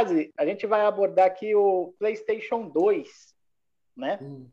[0.00, 3.34] fase, a gente vai abordar aqui o PlayStation 2,
[3.96, 4.18] né?
[4.20, 4.48] Hum.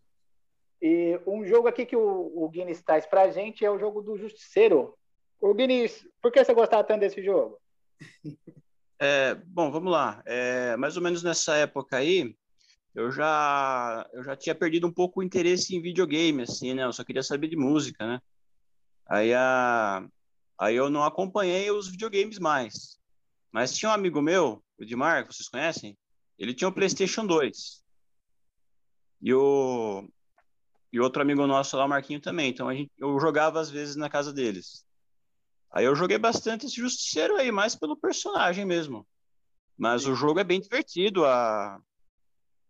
[0.81, 4.17] E um jogo aqui que o, o Guinness traz pra gente é o jogo do
[4.17, 4.95] Justiceiro.
[5.39, 7.57] O Guinness, por que você gostava tanto desse jogo?
[8.99, 10.23] É, bom, vamos lá.
[10.25, 12.35] É, mais ou menos nessa época aí,
[12.95, 16.83] eu já, eu já tinha perdido um pouco o interesse em videogame, assim, né?
[16.83, 18.19] Eu só queria saber de música, né?
[19.05, 20.03] Aí, a,
[20.57, 22.97] aí eu não acompanhei os videogames mais.
[23.51, 25.97] Mas tinha um amigo meu, o Edmar, que vocês conhecem,
[26.37, 27.83] ele tinha o um PlayStation 2.
[29.21, 30.07] E o,
[30.91, 32.49] e outro amigo nosso lá, o Marquinho, também.
[32.49, 34.85] Então a gente, eu jogava às vezes na casa deles.
[35.71, 39.05] Aí eu joguei bastante esse Justiceiro aí, mais pelo personagem mesmo.
[39.77, 41.25] Mas o jogo é bem divertido.
[41.25, 41.79] A...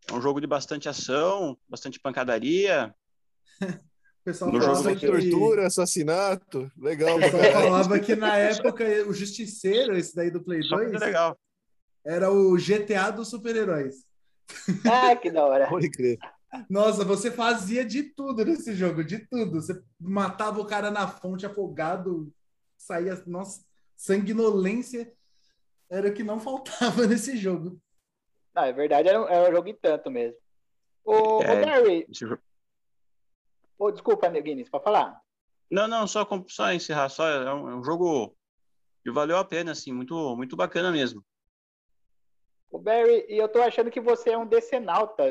[0.10, 2.94] É um jogo de bastante ação, bastante pancadaria.
[4.20, 5.08] O pessoal no falava jogo que...
[5.08, 7.16] tortura, assassinato, legal.
[7.16, 11.40] O pessoal falava que na época o Justiceiro, esse daí do Play 2, é legal.
[12.08, 14.06] Era o GTA dos super-heróis.
[14.90, 15.68] Ah, que da hora.
[15.68, 16.18] Pode crer.
[16.70, 19.62] Nossa, você fazia de tudo nesse jogo, de tudo.
[19.62, 22.34] Você matava o cara na fonte afogado,
[22.78, 23.62] saía, nossa,
[23.94, 25.14] sanguinolência
[25.90, 27.78] era o que não faltava nesse jogo.
[28.56, 30.38] Não, é verdade, era um, era um jogo em tanto mesmo.
[31.04, 32.08] Ô, é, ô Gary.
[32.10, 32.26] Esse...
[33.78, 35.22] Oh, desculpa, Guinness, pode falar?
[35.70, 38.34] Não, não, só, só encerrar, só é um, é um jogo
[39.04, 41.24] que valeu a pena, assim, muito, muito bacana mesmo.
[42.78, 45.24] O Barry, e eu tô achando que você é um decenalta.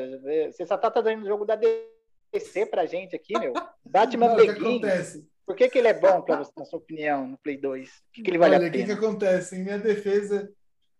[0.51, 3.53] Você só tá trazendo o jogo da DC pra gente aqui, meu.
[3.85, 5.23] Batman Begins.
[5.45, 7.87] Por que, que ele é bom, pra você, na sua opinião, no Play 2?
[7.87, 8.83] O que, que ele vale Olha, a pena?
[8.83, 9.55] O que, que acontece?
[9.55, 10.51] Em minha defesa,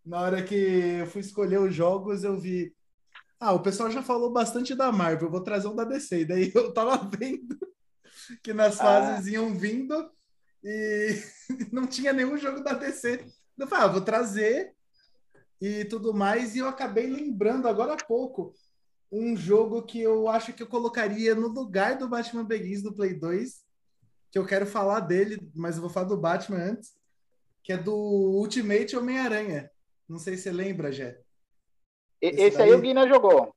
[0.06, 0.56] na hora que
[1.02, 2.74] eu fui escolher os jogos, eu vi.
[3.38, 6.22] Ah, o pessoal já falou bastante da Marvel, eu vou trazer um da DC.
[6.22, 7.60] E daí eu tava vendo
[8.42, 8.84] que nas ah.
[8.84, 10.10] fases iam vindo
[10.64, 11.10] e
[11.74, 13.26] não tinha nenhum jogo da DC.
[13.60, 14.77] Eu falei, ah, vou trazer
[15.62, 16.56] e tudo mais.
[16.56, 18.54] E eu acabei lembrando agora há pouco
[19.12, 23.14] um jogo que eu acho que eu colocaria no lugar do Batman Begins do Play
[23.14, 23.66] 2,
[24.32, 26.96] que eu quero falar dele, mas eu vou falar do Batman antes,
[27.64, 29.72] que é do Ultimate Homem-Aranha.
[30.08, 31.20] Não sei se você lembra, Jé.
[32.22, 33.54] Esse, Esse aí o Guina jogou.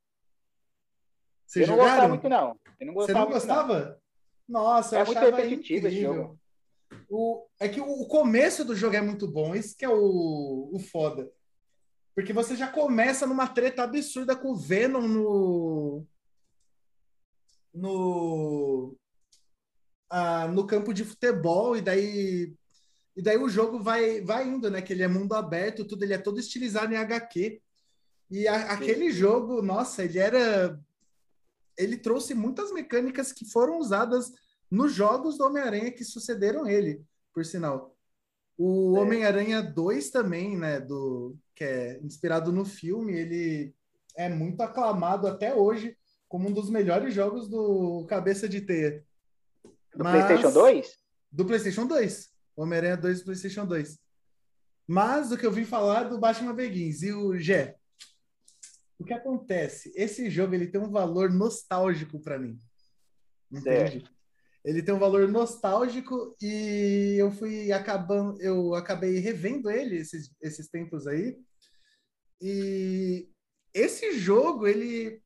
[1.45, 2.59] Vocês eu não gostava muito, não.
[2.79, 4.01] Eu não você não gostava?
[4.47, 4.61] Não.
[4.63, 6.37] Nossa, é eu muito achava incrível.
[7.09, 10.79] O, é que o, começo do jogo é muito bom, isso que é o, o
[10.79, 11.31] foda.
[12.15, 16.07] Porque você já começa numa treta absurda com o Venom no.
[17.73, 18.95] No.
[20.09, 22.53] Ah, no campo de futebol, e daí.
[23.15, 24.81] E daí o jogo vai, vai indo, né?
[24.81, 27.61] Que ele é mundo aberto, tudo, ele é todo estilizado em HQ.
[28.29, 30.79] E a, aquele jogo, nossa, ele era.
[31.77, 34.31] Ele trouxe muitas mecânicas que foram usadas
[34.69, 37.95] nos jogos do Homem-Aranha que sucederam ele, por sinal.
[38.57, 38.99] O é.
[39.01, 40.79] Homem-Aranha 2 também, né?
[40.79, 43.75] Do, que é inspirado no filme, ele
[44.15, 45.95] é muito aclamado até hoje
[46.27, 49.05] como um dos melhores jogos do Cabeça de Teia.
[49.95, 50.97] Do Mas, PlayStation 2?
[51.31, 52.29] Do PlayStation 2.
[52.55, 53.99] Homem-Aranha 2 do PlayStation 2.
[54.87, 57.75] Mas o que eu vim falar do Batman Begins e o Gé.
[58.97, 59.93] O que acontece?
[59.95, 62.57] Esse jogo ele tem um valor nostálgico para mim.
[63.51, 64.03] Entende?
[64.65, 70.67] Ele tem um valor nostálgico e eu fui acabando, eu acabei revendo ele esses, esses
[70.67, 71.37] tempos aí.
[72.41, 73.29] E
[73.73, 75.21] esse jogo, ele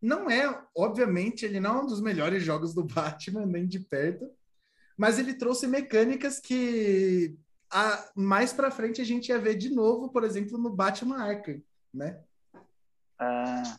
[0.00, 4.30] não é, obviamente, ele não é um dos melhores jogos do Batman, nem de perto,
[4.96, 7.36] mas ele trouxe mecânicas que
[7.70, 11.60] a, mais para frente a gente ia ver de novo, por exemplo, no Batman Arkham,
[11.92, 12.20] né?
[13.18, 13.76] Ah.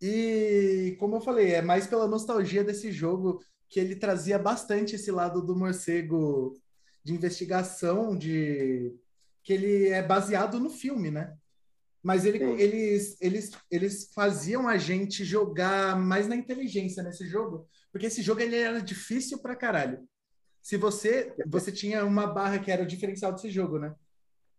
[0.00, 5.10] E como eu falei, é mais pela nostalgia desse jogo que ele trazia bastante esse
[5.10, 6.60] lado do morcego
[7.04, 8.94] de investigação, de
[9.42, 11.36] que ele é baseado no filme, né?
[12.02, 18.06] Mas ele, eles, eles, eles faziam a gente jogar mais na inteligência nesse jogo, porque
[18.06, 20.00] esse jogo ele era difícil pra caralho.
[20.62, 23.94] Se você você tinha uma barra que era o diferencial desse jogo, né?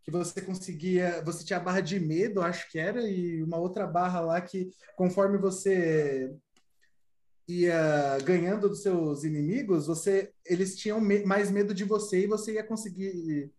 [0.04, 3.88] Que você conseguia, você tinha a barra de medo, acho que era, e uma outra
[3.88, 6.32] barra lá que conforme você
[7.48, 12.54] ia ganhando dos seus inimigos, você eles tinham me mais medo de você e você
[12.54, 13.52] ia conseguir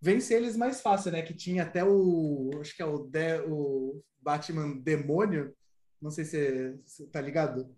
[0.00, 1.22] vencer eles mais fácil, né?
[1.22, 5.54] Que tinha até o acho que é o, de, o Batman demônio,
[6.00, 7.74] não sei se você tá ligado,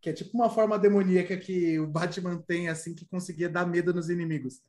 [0.00, 3.92] que é tipo uma forma demoníaca que o Batman tem assim que conseguia dar medo
[3.92, 4.62] nos inimigos.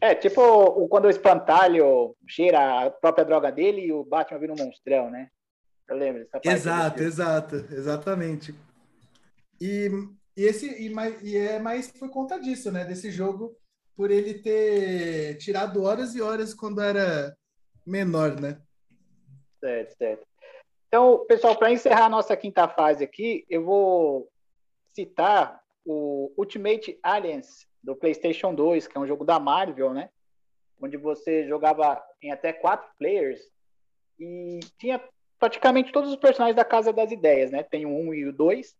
[0.00, 4.56] É, tipo quando o espantalho cheira a própria droga dele e o Batman vira um
[4.56, 5.28] monstrão, né?
[5.88, 6.26] Eu lembro.
[6.42, 8.54] Exato, exato, exatamente.
[9.60, 9.90] E,
[10.36, 12.84] e, esse, e, mais, e é mais por conta disso, né?
[12.84, 13.56] Desse jogo,
[13.96, 17.36] por ele ter tirado horas e horas quando era
[17.86, 18.60] menor, né?
[19.60, 20.26] Certo, certo.
[20.88, 24.28] Então, pessoal, para encerrar a nossa quinta fase aqui, eu vou
[24.94, 30.10] citar o Ultimate Alliance do PlayStation 2, que é um jogo da Marvel, né?
[30.80, 33.40] Onde você jogava em até quatro players
[34.18, 35.02] e tinha
[35.38, 37.62] praticamente todos os personagens da Casa das Ideias, né?
[37.62, 38.76] Tem o 1 e o 2.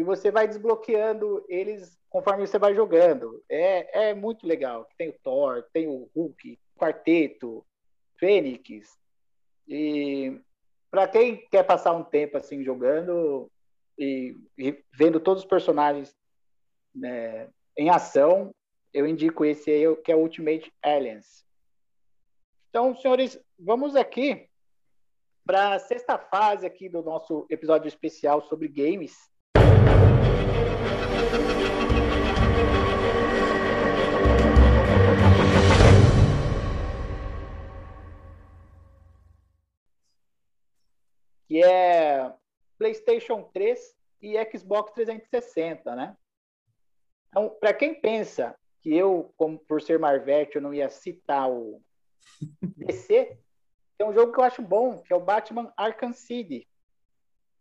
[0.00, 3.44] E você vai desbloqueando eles conforme você vai jogando.
[3.50, 4.88] É, é muito legal.
[4.96, 7.62] Tem o Thor, tem o Hulk, Quarteto,
[8.18, 8.98] Fênix.
[9.68, 10.40] E
[10.90, 13.52] para quem quer passar um tempo assim jogando
[13.98, 16.16] e, e vendo todos os personagens
[16.94, 18.54] né, em ação,
[18.94, 21.44] eu indico esse aí, que é o Ultimate Aliens.
[22.70, 24.48] Então, senhores, vamos aqui
[25.44, 29.29] para a sexta fase aqui do nosso episódio especial sobre games.
[41.46, 42.32] Que é
[42.78, 46.16] PlayStation 3 e Xbox 360, né?
[47.28, 51.82] Então, para quem pensa que eu, como por ser Marvete, eu não ia citar o
[52.76, 53.38] DC,
[53.98, 56.66] tem um jogo que eu acho bom, que é o Batman Arkham City,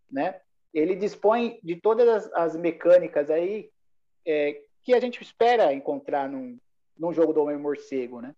[0.10, 0.42] né?
[0.74, 3.70] Ele dispõe de todas as, as mecânicas aí
[4.26, 6.60] é, que a gente espera encontrar num,
[6.98, 8.36] num jogo do Homem-Morcego, né?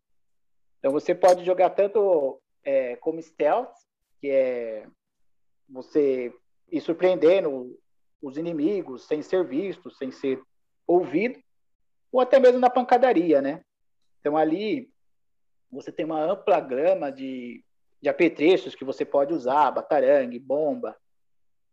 [0.80, 3.76] Então você pode jogar tanto é, como stealth,
[4.20, 4.88] que é
[5.70, 6.34] você
[6.72, 7.78] ir surpreendendo
[8.22, 10.42] os inimigos sem ser visto, sem ser
[10.88, 11.40] ouvido,
[12.12, 13.64] ou até mesmo na pancadaria, né?
[14.20, 14.90] Então ali
[15.72, 17.64] você tem uma ampla gama de
[18.02, 20.98] de apetrechos que você pode usar, batarangue, bomba,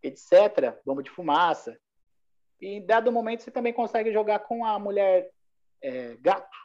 [0.02, 1.78] etc., bomba de fumaça.
[2.60, 5.30] E em dado momento você também consegue jogar com a mulher
[5.82, 6.56] é, gato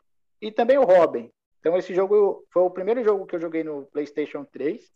[0.41, 1.31] e também o Robin.
[1.59, 4.91] Então esse jogo foi o primeiro jogo que eu joguei no PlayStation 3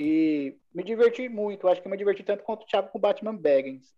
[0.00, 1.68] e me diverti muito.
[1.68, 3.92] Acho que me diverti tanto quanto o Thiago com Batman Baggins.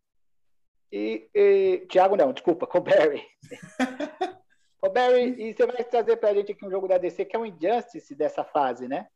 [0.91, 3.23] E, e Thiago não, desculpa, com o Barry.
[4.83, 7.39] o Barry, e você vai trazer pra gente aqui um jogo da DC que é
[7.39, 9.09] um Injustice dessa fase, né?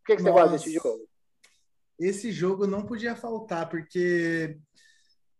[0.00, 1.08] Por que, que você Nossa, gosta desse jogo?
[1.98, 4.58] Esse jogo não podia faltar, porque,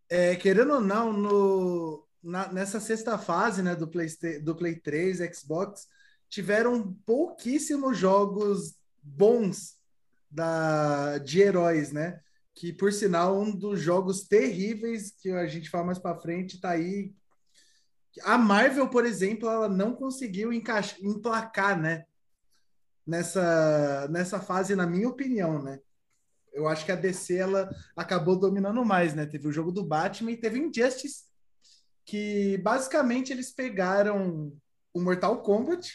[0.09, 4.07] é, querendo ou não, no, na, nessa sexta fase né, do, Play,
[4.41, 5.87] do Play 3, Xbox,
[6.29, 9.75] tiveram pouquíssimos jogos bons
[10.29, 12.19] da, de heróis, né?
[12.53, 16.71] Que, por sinal, um dos jogos terríveis que a gente fala mais para frente tá
[16.71, 17.13] aí.
[18.23, 22.05] A Marvel, por exemplo, ela não conseguiu encaixar, emplacar, né?
[23.05, 25.79] nessa, nessa fase, na minha opinião, né?
[26.55, 29.25] Eu acho que a DC ela acabou dominando mais, né?
[29.25, 31.25] Teve o jogo do Batman e teve Injustice,
[32.05, 34.53] que basicamente eles pegaram
[34.93, 35.93] o Mortal Kombat,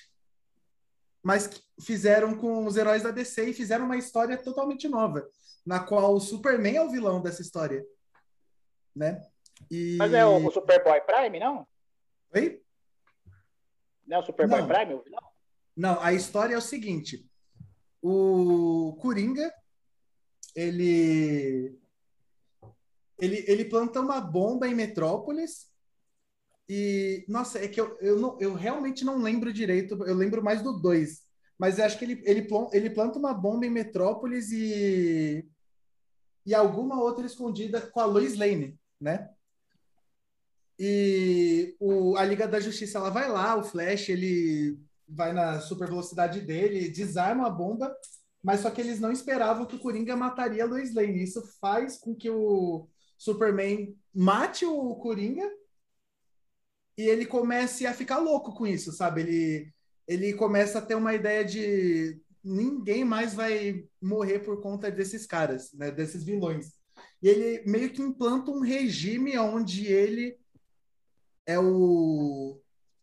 [1.23, 1.49] mas
[1.81, 5.27] fizeram com os heróis da DC e fizeram uma história totalmente nova,
[5.65, 7.83] na qual o Superman é o vilão dessa história,
[8.95, 9.19] né?
[9.71, 9.97] E...
[9.97, 11.67] Mas é o Superboy Prime, não?
[12.35, 12.63] Oi?
[14.07, 14.69] Não é o Superboy não.
[14.69, 15.23] Prime o vilão?
[15.75, 17.27] Não, a história é o seguinte:
[18.03, 19.51] o Coringa
[20.55, 21.79] ele
[23.19, 25.69] ele, ele planta uma bomba em Metrópolis
[26.69, 30.63] e nossa, é que eu, eu, não, eu realmente não lembro direito, eu lembro mais
[30.63, 31.21] do 2,
[31.59, 35.47] mas eu acho que ele, ele, ele planta uma bomba em Metrópolis e
[36.45, 39.31] e alguma outra escondida com a Lois Lane, né?
[40.79, 45.89] E o, a Liga da Justiça ela vai lá, o Flash ele vai na super
[45.89, 47.95] velocidade dele, desarma a bomba,
[48.43, 51.23] mas só que eles não esperavam que o Coringa mataria a Lois Lane.
[51.23, 55.49] Isso faz com que o Superman mate o Coringa
[56.97, 59.23] e ele comece a ficar louco com isso, sabe?
[59.23, 59.75] Ele,
[60.07, 65.73] ele começa a ter uma ideia de ninguém mais vai morrer por conta desses caras,
[65.75, 65.91] né?
[65.91, 66.73] Desses vilões.
[67.23, 70.39] E ele meio que implanta um regime onde ele
[71.47, 72.61] é o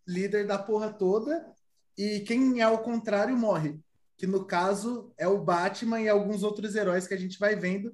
[0.08, 1.54] líder da porra toda
[1.98, 3.80] e quem é ao contrário morre.
[4.18, 7.94] Que no caso é o Batman e alguns outros heróis que a gente vai vendo,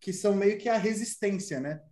[0.00, 1.82] que são meio que a resistência, né?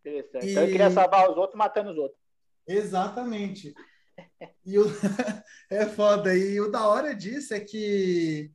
[0.00, 0.46] Interessante.
[0.46, 0.50] E...
[0.50, 2.20] Então ele queria salvar os outros matando os outros.
[2.66, 3.74] Exatamente.
[4.64, 4.84] E o...
[5.70, 6.36] é foda.
[6.36, 8.52] E o da hora disso é que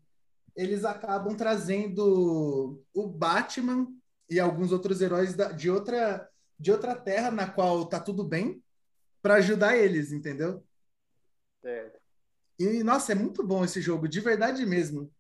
[0.55, 3.87] eles acabam trazendo o Batman
[4.29, 8.63] e alguns outros heróis de outra de outra terra na qual tá tudo bem
[9.19, 10.63] para ajudar eles, entendeu?
[11.63, 11.91] É.
[12.61, 15.11] E, nossa, é muito bom esse jogo, de verdade mesmo.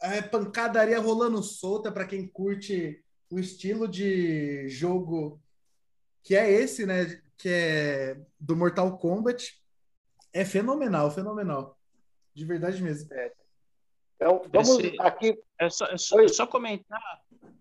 [0.00, 5.40] É pancadaria rolando solta para quem curte o estilo de jogo
[6.22, 7.20] que é esse, né?
[7.36, 9.62] Que é do Mortal Kombat.
[10.32, 11.78] É fenomenal, fenomenal.
[12.34, 13.12] De verdade mesmo.
[13.12, 13.32] É.
[14.16, 15.38] Então, vamos Esse, aqui.
[15.58, 17.00] É só, é só, é só, comentar.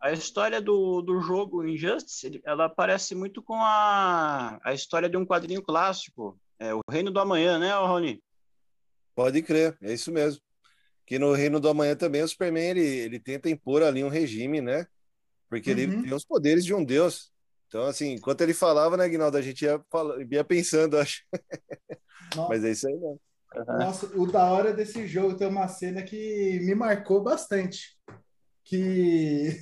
[0.01, 5.25] A história do, do jogo Injustice, ela parece muito com a, a história de um
[5.25, 8.21] quadrinho clássico, é o Reino do Amanhã, né, Rony?
[9.15, 10.41] Pode crer, é isso mesmo.
[11.05, 14.59] Que no Reino do Amanhã também o Superman ele, ele tenta impor ali um regime,
[14.59, 14.85] né?
[15.49, 15.77] Porque uhum.
[15.77, 17.31] ele tem os poderes de um deus.
[17.67, 19.83] Então, assim, enquanto ele falava, né, Guinaldo, a gente ia,
[20.29, 21.23] ia pensando, acho.
[22.49, 23.15] Mas é isso aí, né?
[23.79, 27.97] Nossa, o da hora desse jogo tem uma cena que me marcou bastante.
[28.63, 29.61] Que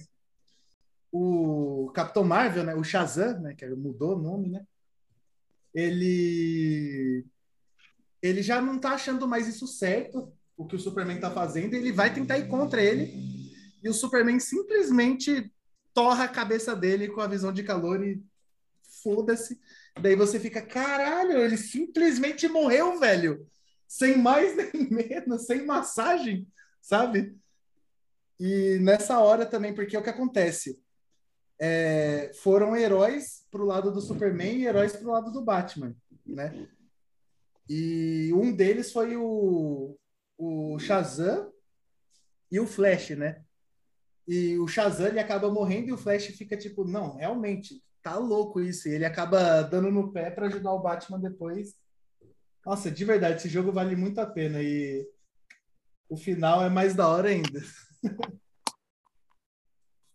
[1.11, 4.65] o Capitão Marvel, né, o Shazam, né, que mudou o nome, né?
[5.73, 7.25] Ele
[8.23, 11.91] ele já não tá achando mais isso certo, o que o Superman tá fazendo, ele
[11.91, 13.13] vai tentar ir contra ele.
[13.83, 15.51] E o Superman simplesmente
[15.93, 18.23] torra a cabeça dele com a visão de calor e
[19.03, 19.59] foda-se.
[20.01, 23.45] Daí você fica, caralho, ele simplesmente morreu, velho
[23.93, 26.47] sem mais nem menos, sem massagem,
[26.81, 27.37] sabe?
[28.39, 30.81] E nessa hora também, porque é o que acontece?
[31.59, 36.67] É, foram heróis pro lado do Superman e heróis pro lado do Batman, né?
[37.69, 39.97] E um deles foi o,
[40.37, 41.51] o Shazam
[42.51, 43.41] e o Flash, né?
[44.27, 48.61] E o Shazam ele acaba morrendo e o Flash fica tipo, não, realmente, tá louco
[48.61, 48.87] isso.
[48.87, 51.75] E ele acaba dando no pé para ajudar o Batman depois
[52.65, 55.05] nossa, de verdade, esse jogo vale muito a pena e
[56.09, 57.59] o final é mais da hora ainda.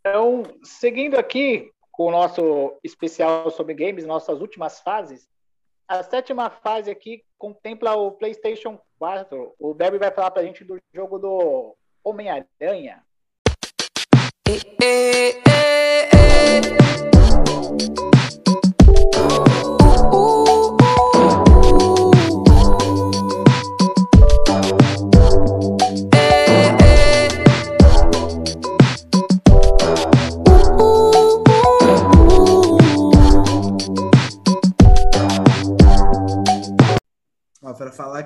[0.00, 5.28] Então, seguindo aqui com o nosso especial sobre games, nossas últimas fases,
[5.88, 9.54] a sétima fase aqui contempla o PlayStation 4.
[9.59, 13.02] O Debbie vai falar pra gente do jogo do Homem-Aranha.
[14.45, 14.85] para
[19.28, 19.58] falar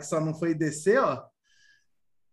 [0.02, 1.24] que só não foi descer, ó.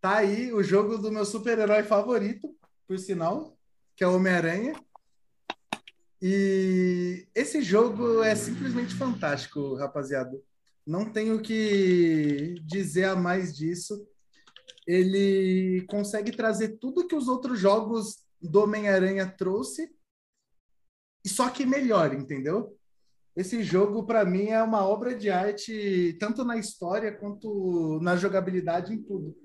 [0.01, 2.53] Tá aí o jogo do meu super-herói favorito,
[2.87, 3.57] por sinal,
[3.95, 4.73] que é o Homem-Aranha.
[6.21, 10.37] E esse jogo é simplesmente fantástico, rapaziada.
[10.85, 14.07] Não tenho que dizer a mais disso.
[14.87, 19.93] Ele consegue trazer tudo que os outros jogos do Homem-Aranha trouxe,
[21.27, 22.78] só que melhor, entendeu?
[23.35, 28.93] Esse jogo para mim é uma obra de arte tanto na história quanto na jogabilidade
[28.93, 29.35] em tudo.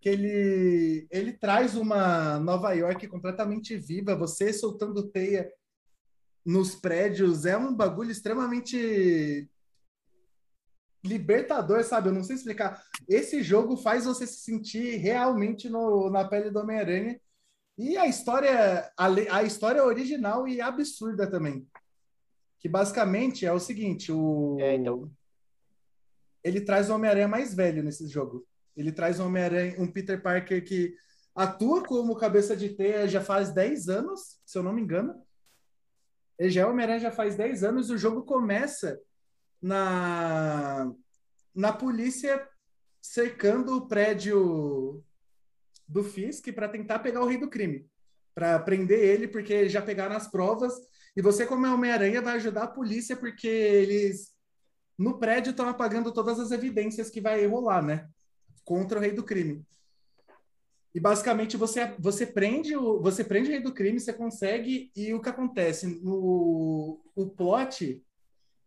[0.00, 5.50] Que ele ele traz uma Nova York completamente viva você soltando teia
[6.44, 9.48] nos prédios é um bagulho extremamente
[11.04, 12.08] libertador sabe?
[12.08, 12.82] Eu não sei explicar.
[13.08, 17.20] Esse jogo faz você se sentir realmente no, na pele do Homem-Aranha.
[17.78, 21.66] E a história a, a história original e absurda também
[22.58, 24.56] que basicamente é o seguinte, o...
[24.60, 25.10] É, então...
[26.42, 28.46] Ele traz o Homem-Aranha mais velho nesse jogo.
[28.76, 30.94] Ele traz um Homem-Aranha, um Peter Parker que
[31.34, 35.14] atua como cabeça de teia já faz 10 anos, se eu não me engano.
[36.38, 39.00] Ele já é Homem-Aranha já faz 10 anos e o jogo começa
[39.60, 40.92] na,
[41.54, 42.46] na polícia
[43.02, 45.02] cercando o prédio
[45.88, 47.88] do Fisk para tentar pegar o rei do crime,
[48.34, 50.74] para prender ele, porque já pegaram as provas
[51.16, 54.34] e você, como é Homem-Aranha, vai ajudar a polícia porque eles
[54.98, 58.08] no prédio estão apagando todas as evidências que vai rolar, né?
[58.64, 59.64] Contra o rei do crime.
[60.94, 65.12] E basicamente você, você prende o você prende o rei do crime, você consegue e
[65.12, 68.02] o que acontece no o plot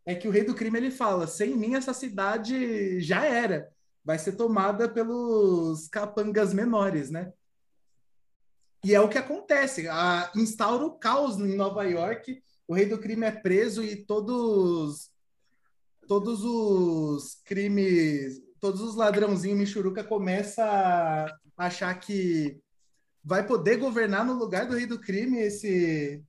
[0.05, 3.71] é que o rei do crime ele fala: "Sem mim essa cidade já era,
[4.03, 7.33] vai ser tomada pelos capangas menores, né?"
[8.83, 9.87] E é o que acontece.
[9.87, 15.09] A, instaura o caos em Nova York, o rei do crime é preso e todos
[16.07, 22.59] todos os crimes, todos os ladrãozinhos Michuruca começa a achar que
[23.23, 26.23] vai poder governar no lugar do rei do crime esse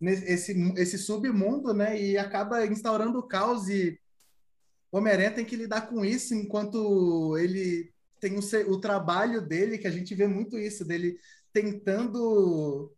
[0.00, 2.00] esse, esse submundo, né?
[2.00, 3.98] E acaba instaurando o caos e
[4.90, 9.86] o Homem-Aranha tem que lidar com isso enquanto ele tem o, o trabalho dele, que
[9.86, 11.18] a gente vê muito isso, dele
[11.52, 12.92] tentando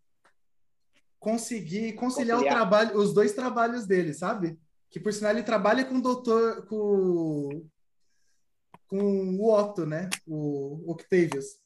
[1.19, 4.59] conseguir conciliar, conciliar, o trabalho, os dois trabalhos dele, sabe?
[4.91, 7.67] Que por sinal ele trabalha com o doutor, com,
[8.89, 10.09] com o Otto, né?
[10.27, 11.61] O Octavius.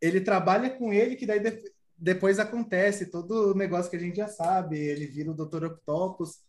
[0.00, 1.62] Ele trabalha com ele, que daí de,
[1.96, 4.78] depois acontece todo o negócio que a gente já sabe.
[4.78, 6.40] Ele vira o Doutor Octopus.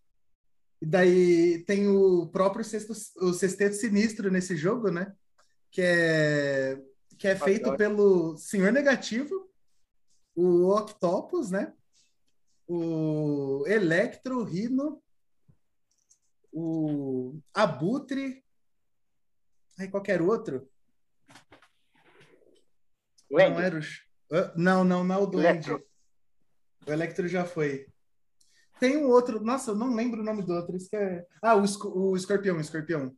[0.82, 5.14] E daí tem o próprio sexto, o sexteto sinistro nesse jogo, né?
[5.72, 6.82] Que é
[7.20, 9.52] que é feito pelo Senhor Negativo,
[10.34, 11.74] o Octopus, né?
[12.66, 15.04] O Electro, Rino,
[16.52, 18.42] o Abutre,
[19.78, 20.70] aí qualquer outro.
[23.30, 23.82] Não era o...
[24.56, 25.74] Não, não, não, o Duende.
[25.74, 25.84] O
[26.88, 27.88] Electro já foi.
[28.80, 29.44] Tem um outro.
[29.44, 30.78] Nossa, eu não lembro o nome do outro.
[30.78, 31.26] Isso é...
[31.42, 31.66] Ah, o,
[32.12, 33.14] o Escorpião, o Escorpião.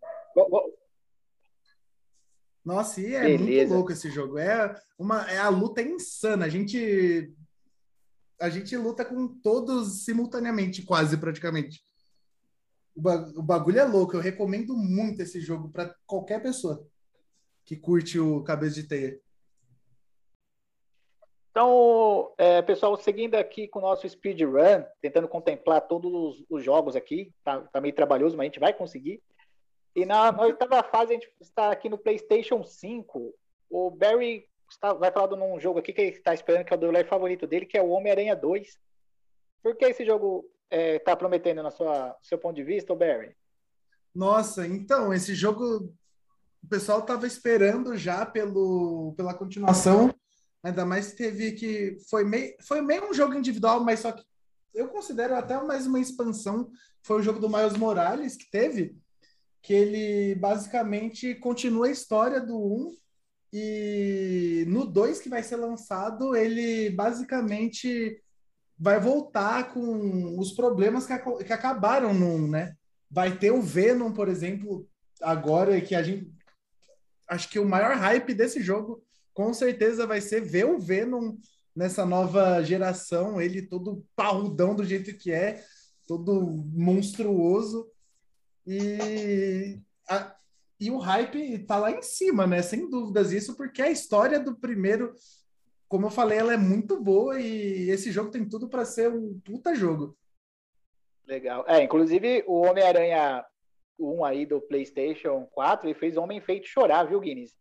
[2.63, 3.43] Nossa, e é Beleza.
[3.43, 4.37] muito louco esse jogo.
[4.37, 6.45] É uma é a luta é insana.
[6.45, 7.33] A gente
[8.39, 11.83] a gente luta com todos simultaneamente, quase praticamente.
[12.95, 13.01] O,
[13.39, 14.15] o bagulho é louco.
[14.15, 16.85] Eu recomendo muito esse jogo para qualquer pessoa
[17.65, 19.21] que curte o Cabeça de Teia.
[21.51, 26.95] Então, é, pessoal, seguindo aqui com o nosso speedrun, tentando contemplar todos os, os jogos
[26.95, 29.21] aqui, tá, tá, meio trabalhoso, mas a gente vai conseguir.
[29.95, 33.33] E na, oitava fase, a gente está aqui no PlayStation 5.
[33.69, 36.77] O Barry está, vai falar de um jogo aqui que ele está esperando, que é
[36.77, 38.79] o do favorito dele, que é o Homem-Aranha 2.
[39.61, 43.35] Por que esse jogo está é, tá prometendo, na sua seu ponto de vista, Barry?
[44.13, 45.93] Nossa, então, esse jogo
[46.63, 50.13] o pessoal estava esperando já pelo, pela continuação
[50.63, 51.97] Ainda mais teve que.
[52.09, 54.23] Foi meio, foi meio um jogo individual, mas só que
[54.73, 56.69] eu considero até mais uma expansão.
[57.01, 58.95] Foi o jogo do Miles Morales que teve,
[59.61, 62.91] que ele basicamente continua a história do 1
[63.53, 68.21] e no 2 que vai ser lançado, ele basicamente
[68.77, 72.75] vai voltar com os problemas que, que acabaram no 1, né?
[73.09, 74.87] Vai ter o Venom, por exemplo,
[75.21, 76.31] agora que a gente
[77.27, 79.01] acho que o maior hype desse jogo
[79.33, 81.37] com certeza vai ser ver o Venom
[81.75, 85.63] nessa nova geração, ele todo parrudão do jeito que é,
[86.07, 87.87] todo monstruoso.
[88.65, 90.35] E, a,
[90.79, 92.61] e o hype tá lá em cima, né?
[92.61, 95.13] Sem dúvidas isso, porque a história do primeiro,
[95.87, 99.39] como eu falei, ela é muito boa e esse jogo tem tudo para ser um
[99.43, 100.17] puta jogo.
[101.27, 101.63] Legal.
[101.67, 103.45] É, inclusive o Homem-Aranha
[103.99, 107.55] 1 aí do PlayStation 4, ele fez Homem Feito chorar, viu, Guinness?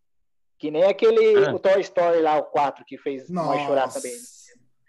[0.59, 1.55] Que nem aquele ah.
[1.55, 3.55] o Toy Story lá, o 4, que fez Nossa.
[3.55, 4.13] nós chorar também.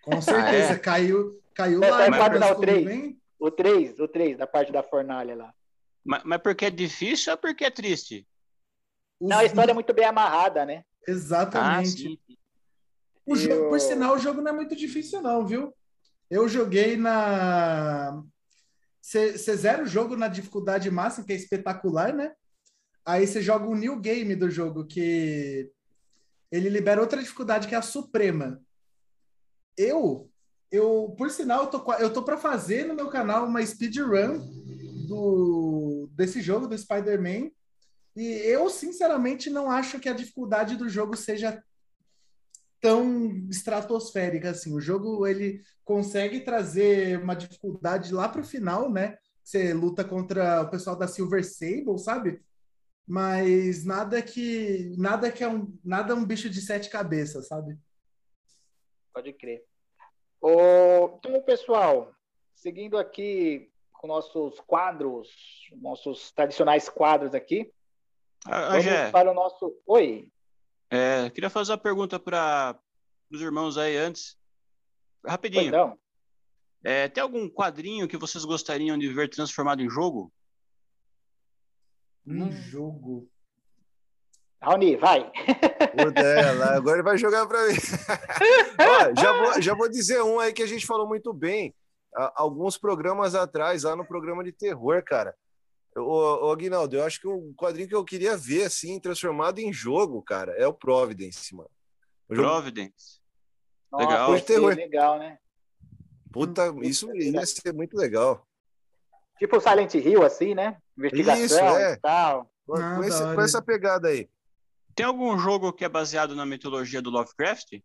[0.03, 0.79] Com certeza, ah, é?
[0.79, 2.09] caiu, caiu lá.
[2.09, 3.15] Mas, pode dar o 3.
[3.39, 5.53] O 3, o 3, da parte da fornalha lá.
[6.03, 8.27] Mas, mas porque é difícil ou porque é triste?
[9.19, 10.83] Não, a história é muito bem amarrada, né?
[11.07, 12.19] Exatamente.
[12.29, 12.33] Ah,
[13.25, 15.73] o jogo, Por sinal, o jogo não é muito difícil, não, viu?
[16.29, 18.23] Eu joguei na.
[19.01, 22.33] Você zera o jogo na dificuldade máxima, que é espetacular, né?
[23.05, 25.71] Aí você joga o new game do jogo, que
[26.51, 28.61] ele libera outra dificuldade, que é a suprema.
[29.77, 30.29] Eu,
[30.71, 34.39] eu por sinal, eu tô, eu tô para fazer no meu canal uma speedrun
[35.07, 37.51] do, desse jogo, do Spider-Man.
[38.15, 41.63] E eu, sinceramente, não acho que a dificuldade do jogo seja
[42.79, 44.73] tão estratosférica assim.
[44.73, 49.17] O jogo ele consegue trazer uma dificuldade lá para o final, né?
[49.43, 52.41] Você luta contra o pessoal da Silver Sable, sabe?
[53.07, 57.77] mas nada que nada que é um nada um bicho de sete cabeças, sabe?
[59.13, 59.65] Pode crer.
[60.39, 62.13] O, então, pessoal,
[62.55, 63.70] seguindo aqui
[64.01, 65.29] com nossos quadros,
[65.79, 67.71] nossos tradicionais quadros aqui.
[68.45, 69.79] Ah, vamos Gé, para o nosso.
[69.85, 70.27] Oi.
[70.89, 72.77] É, queria fazer uma pergunta para
[73.31, 74.35] os irmãos aí antes.
[75.23, 75.67] Rapidinho.
[75.67, 75.99] Então.
[76.83, 80.33] É, tem algum quadrinho que vocês gostariam de ver transformado em jogo?
[82.25, 82.51] Um hum.
[82.51, 83.29] jogo.
[84.59, 85.23] Raoni, vai.
[85.25, 87.73] Puta, agora ele vai jogar para mim.
[88.79, 91.73] Ó, já, vou, já vou dizer um aí que a gente falou muito bem.
[92.35, 95.35] Alguns programas atrás, lá no programa de terror, cara.
[95.95, 99.71] Ô, ô Aguinaldo, eu acho que o quadrinho que eu queria ver, assim, transformado em
[99.73, 101.69] jogo, cara, é o Providence, mano.
[102.29, 103.19] O Providence.
[103.93, 104.31] Legal.
[104.31, 104.75] Nossa, terror.
[104.75, 105.37] legal, né?
[106.31, 108.47] Puta, isso ia ser muito legal.
[109.37, 110.77] Tipo Silent Hill, assim, né?
[110.97, 111.93] Investigação Isso, é.
[111.93, 112.49] e tal.
[112.73, 114.29] Ah, com, esse, com, essa pegada aí.
[114.95, 117.81] Tem algum jogo que é baseado na mitologia do Lovecraft?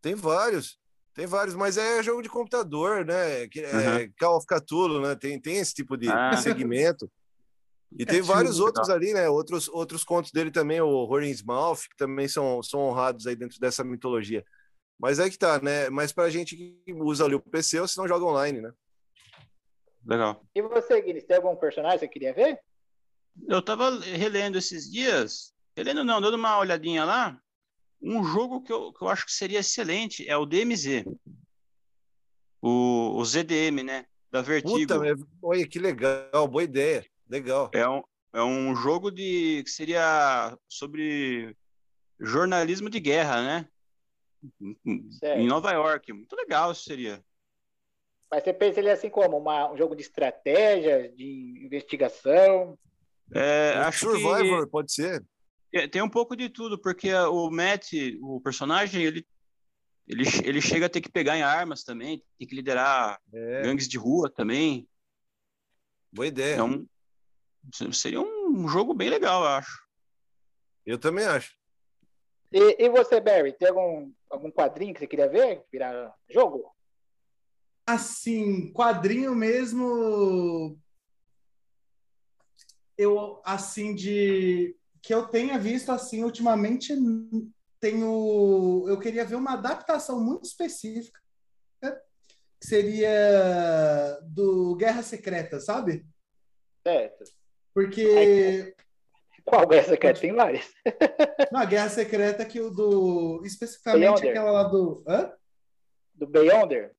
[0.00, 0.80] Tem vários.
[1.14, 3.44] Tem vários, mas é jogo de computador, né?
[3.44, 4.12] É, uhum.
[4.18, 5.14] Call of Cthulhu, né?
[5.14, 6.36] Tem, tem esse tipo de ah.
[6.36, 7.10] segmento.
[7.98, 9.28] E tem vários outros ali, né?
[9.28, 13.36] Outros, outros contos dele também, o Horror in Mouth, que também são, são honrados aí
[13.36, 14.42] dentro dessa mitologia.
[14.98, 15.90] Mas é que tá, né?
[15.90, 18.72] Mas pra gente que usa ali o PC, ou se não joga online, né?
[20.06, 20.42] Legal.
[20.54, 22.58] E você, Guinness, tem algum personagem que você queria ver?
[23.48, 27.38] Eu tava relendo esses dias, relendo não, dando uma olhadinha lá,
[28.02, 31.04] um jogo que eu, que eu acho que seria excelente é o DMZ.
[32.60, 34.06] O, o ZDM, né?
[34.30, 34.78] Da Vertigo.
[34.78, 35.00] Puta,
[35.42, 37.06] olha que legal, boa ideia.
[37.28, 37.70] Legal.
[37.72, 41.56] É um, é um jogo de que seria sobre
[42.18, 43.68] jornalismo de guerra, né?
[45.18, 45.40] Certo.
[45.40, 46.12] Em Nova York.
[46.12, 47.22] Muito legal isso seria.
[48.30, 52.78] Mas você pensa ele assim como uma, um jogo de estratégia, de investigação?
[53.34, 54.70] É, acho Survivor, que...
[54.70, 55.22] pode ser.
[55.72, 59.26] É, tem um pouco de tudo, porque o Matt, o personagem, ele,
[60.06, 63.62] ele, ele chega a ter que pegar em armas também, tem que liderar é.
[63.62, 64.86] gangues de rua também.
[66.12, 66.54] Boa ideia.
[66.54, 69.82] Então, seria um jogo bem legal, eu acho.
[70.84, 71.56] Eu também acho.
[72.52, 76.70] E, e você, Barry, tem algum, algum quadrinho que você queria ver virar jogo?
[77.86, 80.78] Assim, quadrinho mesmo.
[82.96, 84.76] Eu, assim, de.
[85.02, 86.94] Que eu tenha visto, assim, ultimamente,
[87.80, 88.84] tenho.
[88.88, 91.20] Eu queria ver uma adaptação muito específica.
[91.82, 91.90] Né?
[92.60, 96.06] Que seria do Guerra Secreta, sabe?
[96.86, 97.24] Certo.
[97.74, 98.74] Porque.
[99.44, 100.20] Qual Guerra Secreta?
[100.20, 100.70] Tem várias.
[101.50, 103.42] Não, a Guerra Secreta que o do.
[103.44, 104.30] Especificamente Beyonder.
[104.30, 105.04] aquela lá do.
[105.08, 105.32] Hã?
[106.14, 106.92] Do Beyonder?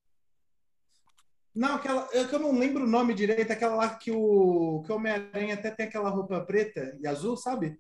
[1.56, 2.10] Não, aquela.
[2.12, 4.84] É que eu não lembro o nome direito, aquela lá que o.
[4.86, 7.80] Que o Homem-Aranha até tem aquela roupa preta e azul, sabe?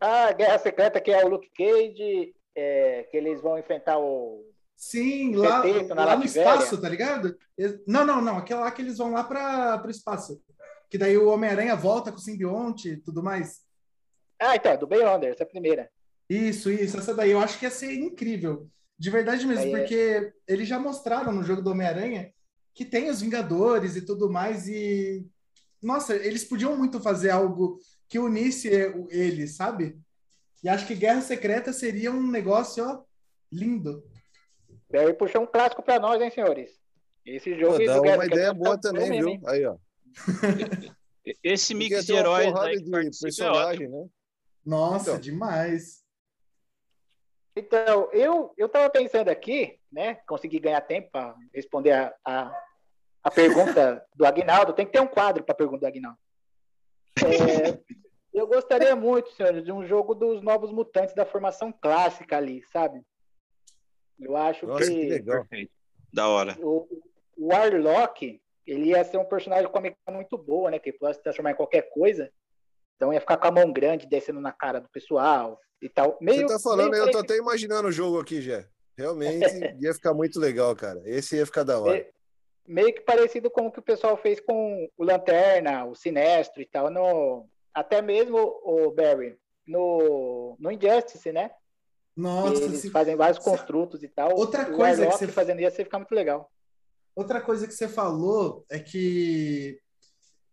[0.00, 4.44] Ah, Guerra Secreta, que é o Luke Cage, é, que eles vão enfrentar o.
[4.76, 5.62] Sim, lá,
[5.94, 7.36] lá no espaço, tá ligado?
[7.86, 8.36] Não, não, não.
[8.36, 10.42] Aquela lá que eles vão lá para o espaço.
[10.90, 13.62] Que daí o Homem-Aranha volta com o simbionte e tudo mais.
[14.38, 15.90] Ah, então, é do Beyonder, essa é a primeira.
[16.28, 18.68] Isso, isso, essa daí eu acho que ia ser incrível.
[18.98, 19.78] De verdade mesmo, é.
[19.78, 22.32] porque eles já mostraram no jogo do Homem-Aranha
[22.74, 25.26] que tem os Vingadores e tudo mais, e.
[25.82, 28.68] Nossa, eles podiam muito fazer algo que unisse
[29.10, 29.98] eles, sabe?
[30.62, 33.02] E acho que Guerra Secreta seria um negócio ó,
[33.52, 34.04] lindo.
[34.90, 36.80] Barry puxou um clássico para nós, hein, senhores?
[37.24, 37.76] Esse jogo.
[37.76, 39.40] Pô, dá uma ideia boa tá também, viu?
[39.46, 39.76] Aí, ó.
[41.42, 44.06] Esse mix de heróis aí de é personagem, né?
[44.64, 45.20] Nossa, então.
[45.20, 46.04] demais.
[47.56, 50.16] Então, eu eu estava pensando aqui, né?
[50.26, 52.62] Consegui ganhar tempo para responder a, a,
[53.24, 54.72] a, pergunta do Agnaldo.
[54.72, 56.18] Tem que ter um quadro para a pergunta do Agnaldo.
[57.24, 57.78] É,
[58.32, 63.00] eu gostaria muito, senhores, de um jogo dos novos mutantes da formação clássica ali, sabe?
[64.20, 64.90] Eu acho Nossa, que.
[64.90, 65.46] que legal.
[66.12, 66.56] Da hora.
[66.60, 66.86] O,
[67.36, 70.78] o Warlock, ele ia ser um personagem com a mecânica muito boa, né?
[70.78, 72.30] Que pode se transformar em qualquer coisa.
[72.96, 76.16] Então ia ficar com a mão grande descendo na cara do pessoal e tal.
[76.20, 78.66] Meio, Você tá falando, eu tô até imaginando o jogo aqui, Jé.
[78.96, 79.44] Realmente
[79.80, 81.02] ia ficar muito legal, cara.
[81.04, 82.06] Esse ia ficar da hora.
[82.66, 86.66] Meio, que parecido com o que o pessoal fez com o Lanterna, o Sinestro e
[86.66, 91.50] tal, no, até mesmo o Barry, no, no Injustice, né?
[92.16, 92.90] Nossa, eles se...
[92.90, 94.34] fazem vários construtos e tal.
[94.34, 96.50] Outra coisa que você fazendo ia ficar muito legal.
[97.14, 99.78] Outra coisa que você falou é que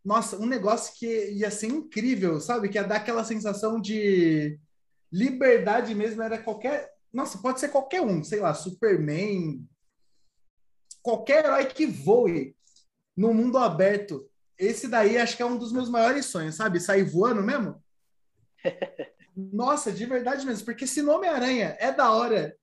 [0.03, 2.67] nossa, um negócio que ia ser incrível, sabe?
[2.67, 4.59] Que ia dar aquela sensação de
[5.11, 6.91] liberdade mesmo, era qualquer.
[7.11, 9.65] Nossa, pode ser qualquer um, sei lá, Superman,
[11.03, 12.55] qualquer herói que voe
[13.15, 14.27] no mundo aberto.
[14.57, 16.79] Esse daí acho que é um dos meus maiores sonhos, sabe?
[16.79, 17.83] Sair voando mesmo.
[19.35, 22.55] Nossa, de verdade mesmo, porque se no Homem-Aranha é da hora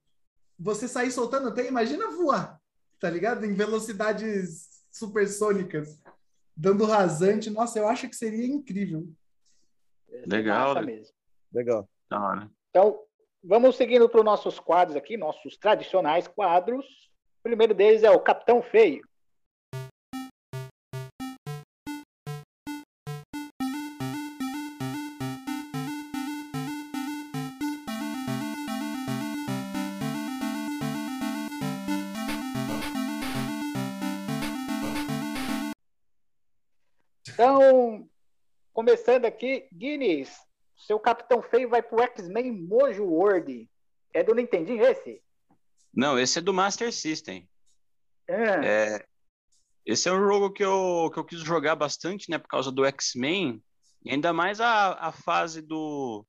[0.57, 2.59] você sair soltando até, imagina voar,
[2.99, 3.45] tá ligado?
[3.45, 5.99] Em velocidades supersônicas
[6.55, 7.49] dando rasante.
[7.49, 9.07] Nossa, eu acho que seria incrível.
[10.25, 10.75] Legal.
[10.75, 10.81] Né?
[10.81, 11.15] Mesmo.
[11.51, 11.89] Legal.
[12.09, 12.51] Da hora.
[12.69, 12.99] Então,
[13.43, 17.10] vamos seguindo para os nossos quadros aqui, nossos tradicionais quadros.
[17.41, 19.03] O primeiro deles é o Capitão Feio.
[37.27, 38.07] Então,
[38.71, 40.45] começando aqui, Guinness,
[40.77, 43.67] seu Capitão Feio vai pro X-Men Mojo World.
[44.13, 45.23] É do Nintendinho esse?
[45.93, 47.47] Não, esse é do Master System.
[48.27, 48.95] É.
[48.95, 49.05] é.
[49.85, 52.85] esse é um jogo que eu, que eu quis jogar bastante, né, por causa do
[52.85, 53.61] X-Men,
[54.03, 56.25] e ainda mais a, a fase do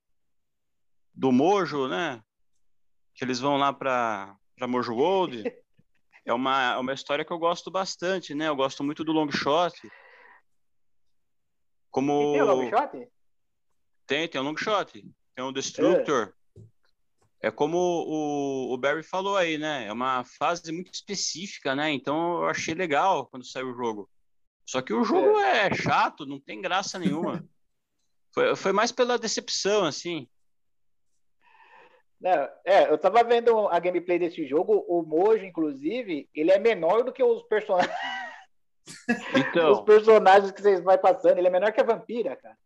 [1.14, 2.22] do Mojo, né,
[3.14, 5.42] que eles vão lá para para Mojo World.
[6.25, 8.46] é uma, é uma história que eu gosto bastante, né?
[8.48, 9.77] Eu gosto muito do Long Shot.
[11.90, 12.31] Como...
[12.31, 13.09] E tem o long shot?
[14.07, 14.92] Tem, tem o long shot.
[15.35, 16.29] Tem o Destructor.
[16.29, 16.42] É,
[17.43, 19.87] é como o, o Barry falou aí, né?
[19.89, 21.91] É uma fase muito específica, né?
[21.91, 24.09] Então eu achei legal quando saiu o jogo.
[24.65, 27.45] Só que o jogo é, é chato, não tem graça nenhuma.
[28.33, 30.29] foi, foi mais pela decepção, assim.
[32.21, 37.03] Não, é, eu tava vendo a gameplay desse jogo, o Mojo, inclusive, ele é menor
[37.03, 37.95] do que os personagens.
[39.37, 42.59] Então, Os personagens que vocês vai passando, ele é menor que a vampira, cara.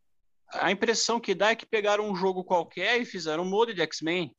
[0.51, 3.83] A impressão que dá é que pegaram um jogo qualquer e fizeram um mod de
[3.83, 4.35] X-Men.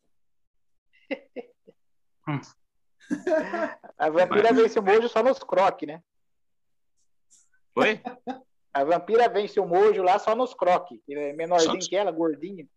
[3.97, 4.61] A vampira Mas...
[4.61, 6.03] vence o mojo só nos croques, né?
[7.75, 8.01] Oi?
[8.73, 10.99] A vampira vence o mojo lá só nos croques.
[11.09, 11.87] É menorzinho nos...
[11.87, 12.67] que ela, gordinho.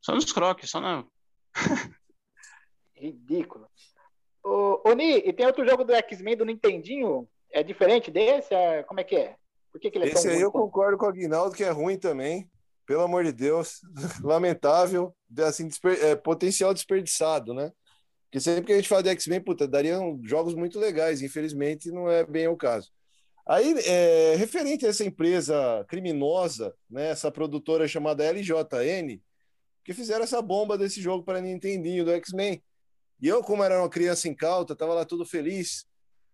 [0.00, 1.04] Só nos croques, só na.
[2.94, 3.68] Ridículo.
[4.42, 7.28] Ô, ô Ni, e tem outro jogo do X-Men do Nintendinho?
[7.50, 8.54] É diferente desse?
[8.54, 8.82] É...
[8.84, 9.36] Como é que é?
[9.70, 11.98] Por que, que ele é Esse aí eu concordo com o Aguinaldo que é ruim
[11.98, 12.50] também.
[12.88, 13.82] Pelo amor de Deus.
[14.24, 15.14] Lamentável.
[15.46, 16.02] Assim, desper...
[16.02, 17.70] é, potencial desperdiçado, né?
[18.24, 21.20] Porque sempre que a gente fala de X-Men, puta, dariam jogos muito legais.
[21.20, 22.90] Infelizmente, não é bem o caso.
[23.46, 29.20] Aí, é, referente a essa empresa criminosa, né, essa produtora chamada LJN,
[29.84, 32.62] que fizeram essa bomba desse jogo para Nintendinho do X-Men.
[33.20, 35.86] E eu, como era uma criança incauta, tava lá tudo feliz.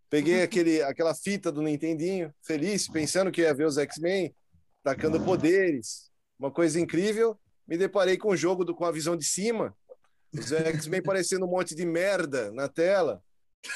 [0.08, 4.34] Peguei aquele, aquela fita do Nintendinho, feliz, pensando que ia ver os X-Men,
[4.82, 7.38] tacando poderes, uma coisa incrível.
[7.66, 9.74] Me deparei com o jogo do, com a visão de cima,
[10.32, 13.22] os X-Men parecendo um monte de merda na tela.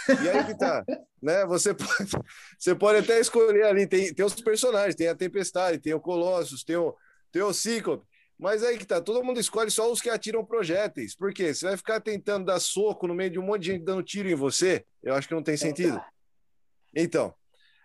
[0.08, 0.84] E aí que tá,
[1.22, 1.46] né?
[1.46, 2.10] Você pode,
[2.58, 6.62] você pode até escolher ali, tem, tem os personagens, tem a Tempestade, tem o Colossus,
[6.62, 6.94] tem o,
[7.32, 8.06] tem o Cíclope.
[8.38, 11.16] Mas aí que tá, todo mundo escolhe só os que atiram projéteis.
[11.16, 11.52] Por quê?
[11.52, 14.28] Você vai ficar tentando dar soco no meio de um monte de gente dando tiro
[14.28, 14.84] em você?
[15.02, 16.00] Eu acho que não tem sentido.
[16.94, 17.34] Então,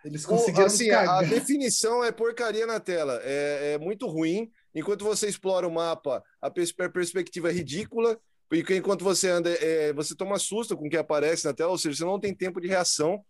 [0.04, 3.20] eles conseguiram assim, a, a, definição é porcaria na tela.
[3.24, 4.50] É, é, muito ruim.
[4.74, 8.18] Enquanto você explora o mapa, a, pers a perspectiva é ridícula.
[8.48, 11.78] Porque enquanto você anda, é, você toma susto com o que aparece na tela, ou
[11.78, 13.24] seja, você não tem tempo de reação,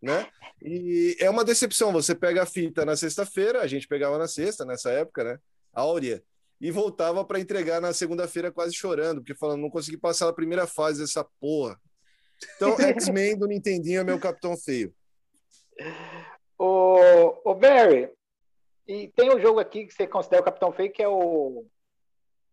[0.00, 0.26] né?
[0.62, 1.92] E é uma decepção.
[1.92, 5.38] Você pega a fita na sexta-feira, a gente pegava na sexta, nessa época, né?
[5.72, 6.22] Áurea.
[6.60, 10.66] E voltava para entregar na segunda-feira quase chorando, porque falando, não consegui passar a primeira
[10.66, 11.78] fase dessa porra.
[12.56, 14.94] Então, X-Men do Nintendinho é meu capitão feio.
[16.58, 18.08] O, o Barry,
[18.86, 21.66] e tem um jogo aqui que você considera o capitão feio, que é o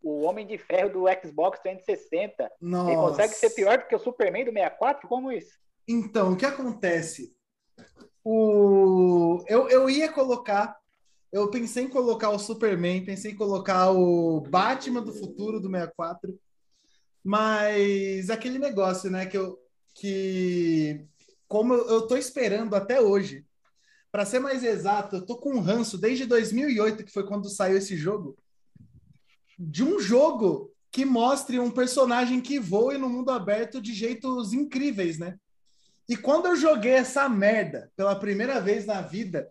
[0.03, 2.51] o Homem de Ferro do Xbox 360.
[2.59, 2.91] Nossa.
[2.91, 5.07] Ele consegue ser pior do que o Superman do 64?
[5.07, 5.59] Como isso?
[5.87, 7.35] Então, o que acontece?
[8.23, 9.43] O...
[9.47, 10.75] Eu, eu ia colocar.
[11.31, 16.37] Eu pensei em colocar o Superman, pensei em colocar o Batman do futuro do 64,
[17.23, 19.57] mas aquele negócio, né, que eu
[19.93, 21.05] que
[21.47, 23.45] como eu, eu tô esperando até hoje.
[24.11, 27.77] Para ser mais exato, eu tô com um ranço desde 2008, que foi quando saiu
[27.77, 28.37] esse jogo
[29.57, 35.17] de um jogo que mostre um personagem que voe no mundo aberto de jeitos incríveis,
[35.17, 35.37] né?
[36.09, 39.49] E quando eu joguei essa merda pela primeira vez na vida,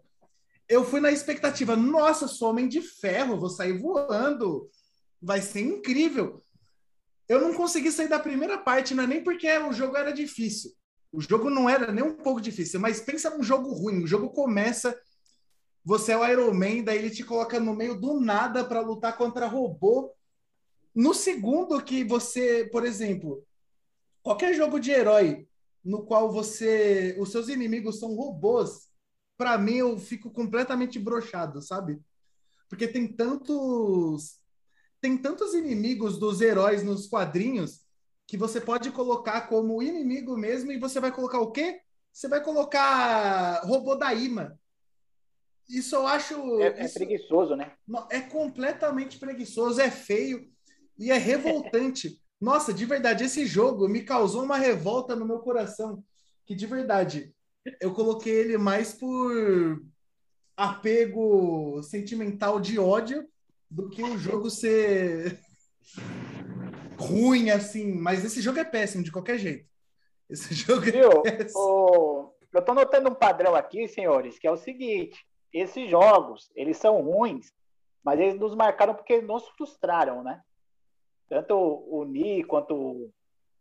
[0.68, 4.68] eu fui na expectativa, nossa, sou homem de ferro, vou sair voando,
[5.23, 6.44] vai ser incrível.
[7.27, 10.73] Eu não consegui sair da primeira parte, não é nem porque o jogo era difícil.
[11.12, 14.03] O jogo não era nem um pouco difícil, mas pensa num jogo ruim.
[14.03, 14.96] O jogo começa
[15.85, 19.16] você é o Iron Man, daí ele te coloca no meio do nada para lutar
[19.16, 20.14] contra robô.
[20.94, 23.44] No segundo que você, por exemplo,
[24.23, 25.49] qualquer jogo de herói
[25.83, 28.90] no qual você, os seus inimigos são robôs,
[29.38, 31.99] para mim eu fico completamente brochado, sabe?
[32.68, 34.38] Porque tem tantos
[35.01, 37.81] tem tantos inimigos dos heróis nos quadrinhos
[38.30, 41.80] que você pode colocar como inimigo mesmo e você vai colocar o quê?
[42.12, 44.56] Você vai colocar robô da Ima.
[45.68, 46.60] Isso eu acho.
[46.60, 47.72] É, é isso, preguiçoso, né?
[48.08, 50.48] É completamente preguiçoso, é feio
[50.96, 52.22] e é revoltante.
[52.40, 56.04] Nossa, de verdade, esse jogo me causou uma revolta no meu coração.
[56.46, 57.34] Que de verdade,
[57.80, 59.82] eu coloquei ele mais por
[60.56, 63.28] apego sentimental de ódio
[63.68, 65.36] do que o jogo ser
[67.00, 67.92] ruim assim.
[67.92, 69.68] Mas esse jogo é péssimo de qualquer jeito.
[70.28, 71.22] Esse jogo é Viu?
[71.22, 71.60] péssimo.
[71.60, 72.34] O...
[72.52, 77.00] Eu estou notando um padrão aqui, senhores, que é o seguinte: esses jogos, eles são
[77.00, 77.52] ruins,
[78.02, 80.42] mas eles nos marcaram porque nos frustraram, né?
[81.28, 83.12] Tanto o, Ni quanto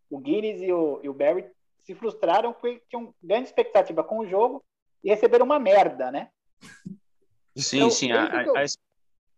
[0.10, 1.46] o, Guinness e o, e o Barry
[1.84, 4.64] se frustraram porque tinham grande expectativa com o jogo
[5.04, 6.30] e receberam uma merda, né?
[7.56, 8.12] Sim, então, sim.
[8.14, 8.66] A, a,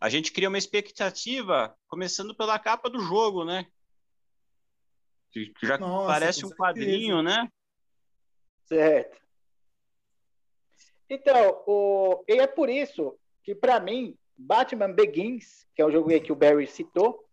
[0.02, 3.66] a, gente cria uma expectativa começando pela capa do jogo, né?
[5.32, 7.50] Que, já Nossa, parece um quadrinho, né?
[8.66, 9.20] Certo.
[11.10, 12.24] Então, o...
[12.28, 16.36] e é por isso que, para mim, Batman Begins, que é o jogo que o
[16.36, 17.26] Barry citou,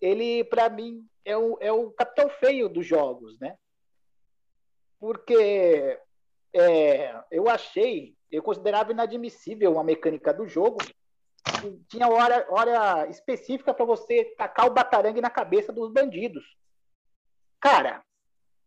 [0.00, 3.56] ele, para mim, é o, é o capitão feio dos jogos, né?
[5.00, 5.98] Porque
[6.52, 10.78] é, eu achei, eu considerava inadmissível uma mecânica do jogo
[11.88, 16.56] tinha hora, hora específica para você tacar o batarangue na cabeça dos bandidos.
[17.60, 18.02] Cara,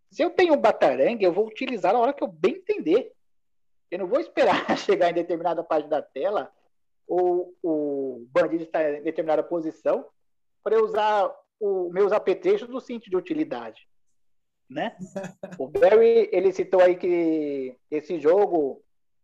[0.10, 3.14] se eu tenho um batarangue, eu vou utilizar na hora que eu bem entender.
[3.90, 6.52] Eu não vou esperar chegar em determinada parte da tela
[7.08, 10.06] ou o bandido estar em determinada posição
[10.64, 13.88] para eu usar os meus apetrechos do cinto de utilidade.
[14.70, 14.96] né?
[15.60, 18.82] O Barry, ele citou aí que esse jogo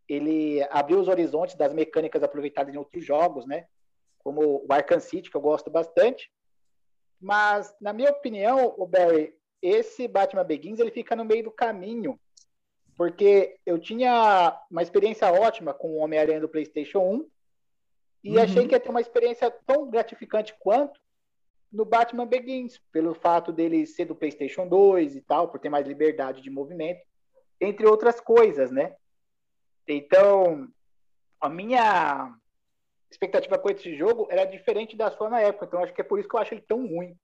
[0.08, 3.68] ele abriu os horizontes das mecânicas aproveitadas em outros jogos, né?
[4.20, 6.32] Como o Arkham City, que eu gosto bastante.
[7.20, 12.20] Mas, na minha opinião, o Barry, esse Batman Begins, ele fica no meio do caminho,
[12.96, 17.30] porque eu tinha uma experiência ótima com o Homem-Aranha do PlayStation 1
[18.24, 18.44] e uhum.
[18.44, 21.00] achei que ia ter uma experiência tão gratificante quanto
[21.72, 25.88] no Batman Begins, pelo fato dele ser do PlayStation 2 e tal, por ter mais
[25.88, 27.02] liberdade de movimento,
[27.60, 28.96] entre outras coisas, né?
[29.88, 30.68] Então,
[31.40, 32.34] a minha
[33.10, 36.20] expectativa com esse jogo era diferente da sua na época, então acho que é por
[36.20, 37.18] isso que eu acho ele tão ruim.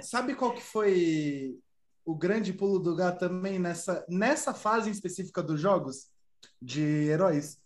[0.00, 1.58] Sabe qual que foi
[2.06, 6.08] o grande pulo do gato também nessa, nessa fase específica dos jogos
[6.62, 7.60] de heróis?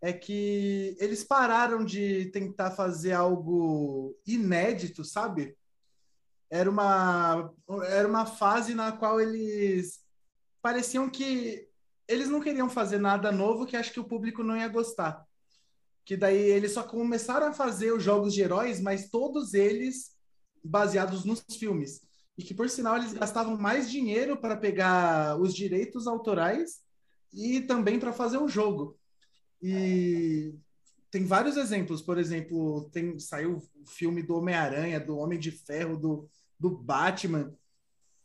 [0.00, 5.56] é que eles pararam de tentar fazer algo inédito, sabe?
[6.50, 7.52] Era uma,
[7.88, 10.00] era uma fase na qual eles
[10.62, 11.68] pareciam que
[12.06, 15.26] eles não queriam fazer nada novo que acho que o público não ia gostar.
[16.04, 20.16] Que daí eles só começaram a fazer os jogos de heróis, mas todos eles
[20.64, 22.07] baseados nos filmes.
[22.38, 26.80] E que, por sinal, eles gastavam mais dinheiro para pegar os direitos autorais
[27.32, 28.96] e também para fazer o jogo.
[29.60, 30.54] E
[31.10, 35.96] tem vários exemplos, por exemplo, tem saiu o filme do Homem-Aranha, do Homem de Ferro,
[35.96, 37.52] do, do Batman,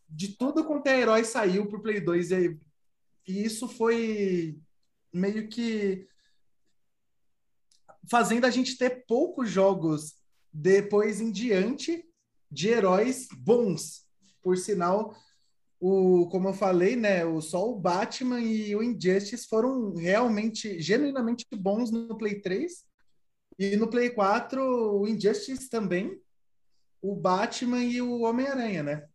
[0.08, 2.60] de tudo quanto é herói saiu pro Play 2 e,
[3.28, 4.60] e isso foi
[5.12, 6.08] meio que
[8.10, 10.16] fazendo a gente ter poucos jogos
[10.52, 12.06] depois em diante
[12.52, 14.03] de heróis bons.
[14.44, 15.16] Por sinal,
[15.80, 21.46] o, como eu falei, né, o, só o Batman e o Injustice foram realmente, genuinamente
[21.56, 22.86] bons no Play 3.
[23.58, 26.20] E no Play 4, o Injustice também,
[27.02, 29.08] o Batman e o Homem-Aranha, né?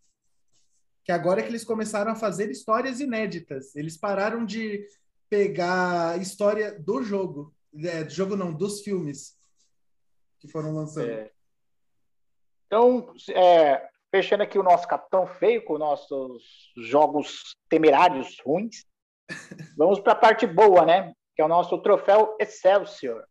[1.05, 3.75] Que agora é que eles começaram a fazer histórias inéditas.
[3.75, 4.87] Eles pararam de
[5.31, 7.55] pegar história do jogo.
[7.83, 9.39] É, do jogo não, dos filmes
[10.39, 11.09] que foram lançando.
[11.09, 11.31] É.
[12.67, 18.87] Então, é, Fechando aqui o nosso Capitão Feio com nossos jogos temerários ruins.
[19.77, 21.13] Vamos para a parte boa, né?
[21.37, 23.25] Que é o nosso troféu Excelsior.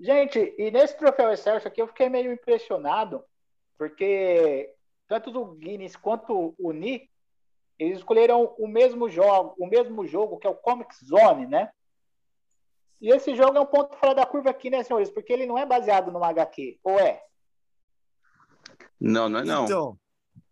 [0.00, 3.24] Gente, e nesse troféu Excelsior aqui eu fiquei meio impressionado,
[3.76, 4.72] porque
[5.08, 7.10] tanto o Guinness quanto o Ni,
[7.78, 11.70] eles escolheram o mesmo jogo, o mesmo jogo que é o Comic Zone, né?
[13.00, 15.10] E esse jogo é um ponto fora da curva aqui, né, senhores?
[15.10, 17.22] Porque ele não é baseado no HQ, ou é?
[19.00, 19.64] Não, não é não.
[19.64, 19.98] Então,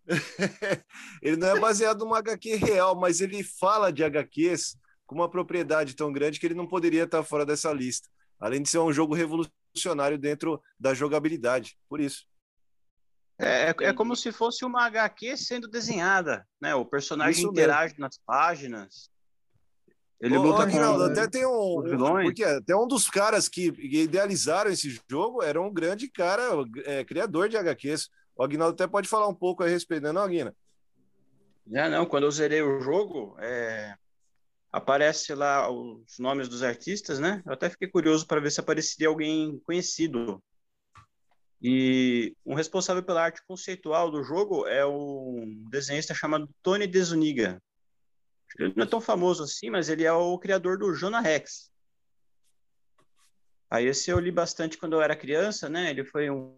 [1.20, 5.94] ele não é baseado numa HQ real, mas ele fala de HQs com uma propriedade
[5.94, 8.08] tão grande que ele não poderia estar fora dessa lista.
[8.38, 12.26] Além de ser um jogo revolucionário dentro da jogabilidade, por isso.
[13.38, 16.74] É, é, é como se fosse uma HQ sendo desenhada, né?
[16.74, 18.04] O personagem isso interage mesmo.
[18.04, 19.10] nas páginas.
[20.18, 21.82] Ele Ô, luta Reginaldo, com até tem um.
[22.22, 26.42] Porque até um dos caras que idealizaram esse jogo era um grande cara,
[26.84, 28.08] é, criador de HQs.
[28.34, 30.54] O Aguinaldo até pode falar um pouco a respeito, né, não, Aguina?
[31.66, 33.94] Já não, quando eu zerei o jogo, é,
[34.76, 37.42] aparece lá os nomes dos artistas, né?
[37.46, 40.42] Eu até fiquei curioso para ver se apareceria alguém conhecido.
[41.62, 47.58] E um responsável pela arte conceitual do jogo é um desenhista chamado Tony Desuniga.
[48.58, 51.72] Ele não é tão famoso assim, mas ele é o criador do Jonah Rex.
[53.70, 55.88] Aí esse eu li bastante quando eu era criança, né?
[55.88, 56.54] Ele foi um,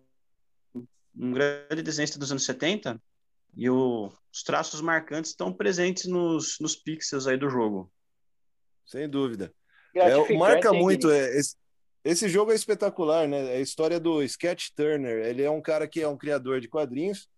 [1.15, 3.01] um grande desenhista dos anos 70
[3.57, 7.89] e o, os traços marcantes estão presentes nos, nos pixels aí do jogo
[8.89, 9.53] sem dúvida.
[9.95, 11.11] É, marca muito.
[11.11, 11.55] É, esse,
[12.05, 13.55] esse, jogo é espetacular, né?
[13.55, 15.27] É a história do Sketch Turner.
[15.27, 17.29] Ele é um cara que é um criador de quadrinhos.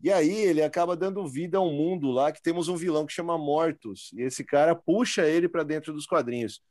[0.00, 3.12] E aí ele acaba dando vida a um mundo lá que temos um vilão que
[3.12, 4.12] chama Mortus.
[4.14, 6.62] E esse cara puxa ele para dentro dos quadrinhos.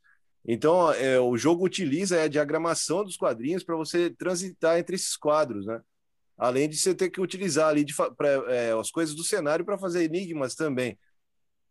[0.46, 5.66] Então, é, o jogo utiliza a diagramação dos quadrinhos para você transitar entre esses quadros,
[5.66, 5.82] né?
[6.38, 9.76] Além de você ter que utilizar ali de, pra, é, as coisas do cenário para
[9.76, 10.96] fazer enigmas também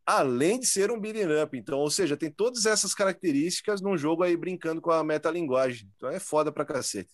[0.07, 1.57] além de ser um beat'em up.
[1.57, 5.91] Então, ou seja, tem todas essas características num jogo aí brincando com a metalinguagem.
[5.97, 7.11] Então é foda pra cacete.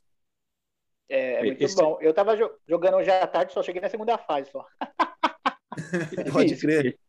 [1.10, 1.76] É, é muito Esse...
[1.76, 1.98] bom.
[2.00, 2.38] Eu tava
[2.68, 4.64] jogando hoje à tarde, só cheguei na segunda fase só.
[6.32, 7.00] Pode crer.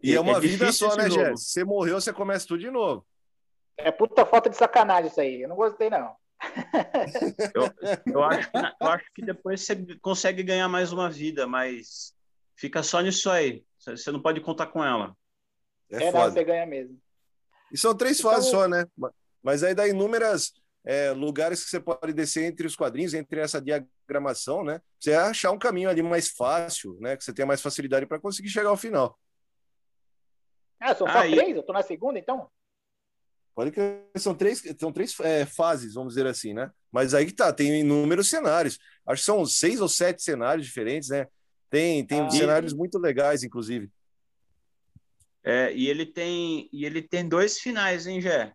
[0.00, 1.48] E é, é uma é vida só, né, Jess?
[1.48, 3.04] Você morreu, você começa tudo de novo.
[3.76, 5.42] É puta falta de sacanagem isso aí.
[5.42, 6.14] Eu não gostei, não.
[7.54, 12.14] eu, eu, acho que, eu acho que depois você consegue ganhar mais uma vida, mas
[12.54, 13.64] fica só nisso aí.
[13.78, 15.16] Você não pode contar com ela.
[15.90, 16.98] É, é não, você ganha mesmo.
[17.72, 18.84] E são três então, fases só, né?
[19.42, 20.52] Mas aí dá inúmeras
[20.84, 24.80] é, lugares que você pode descer entre os quadrinhos, entre essa diagramação, né?
[25.00, 27.16] Você achar um caminho ali mais fácil, né?
[27.16, 29.18] Que você tenha mais facilidade para conseguir chegar ao final.
[30.78, 31.34] Ah, são só aí...
[31.34, 31.56] três?
[31.56, 32.48] Eu tô na segunda, então?
[33.54, 33.80] Pode que
[34.16, 36.70] são três, são três é, fases, vamos dizer assim, né?
[36.90, 38.78] Mas aí que tá, tem inúmeros cenários.
[39.06, 41.28] Acho que são seis ou sete cenários diferentes, né?
[41.70, 42.76] Tem, tem ah, cenários e...
[42.76, 43.90] muito legais, inclusive.
[45.44, 48.54] É, e ele tem e ele tem dois finais, hein, Gé?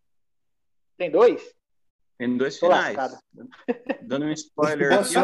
[0.98, 1.56] Tem dois?
[2.18, 3.22] Tem dois Tô finais.
[4.02, 5.16] Dando um spoiler aqui,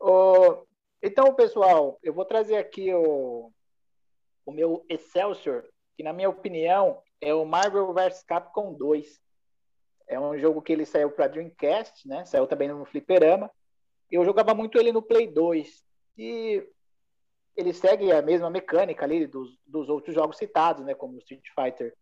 [0.00, 0.64] ó.
[1.02, 3.52] então, pessoal, eu vou trazer aqui o,
[4.44, 5.64] o meu Excelsior,
[5.96, 9.20] que na minha opinião é o Marvel vs Capcom 2.
[10.08, 12.24] É um jogo que ele saiu para Dreamcast, né?
[12.24, 13.50] Saiu também no Fliperama.
[14.10, 15.82] Eu jogava muito ele no Play 2.
[16.18, 16.66] E
[17.56, 20.94] ele segue a mesma mecânica ali dos, dos outros jogos citados, né?
[20.94, 21.94] Como Street Fighter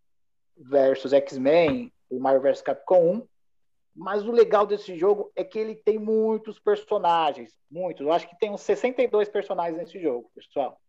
[0.57, 3.29] versus X-Men, o Marvel vs Capcom 1.
[3.95, 8.07] Mas o legal desse jogo é que ele tem muitos personagens, muitos.
[8.07, 10.81] Eu acho que tem uns 62 personagens nesse jogo, pessoal.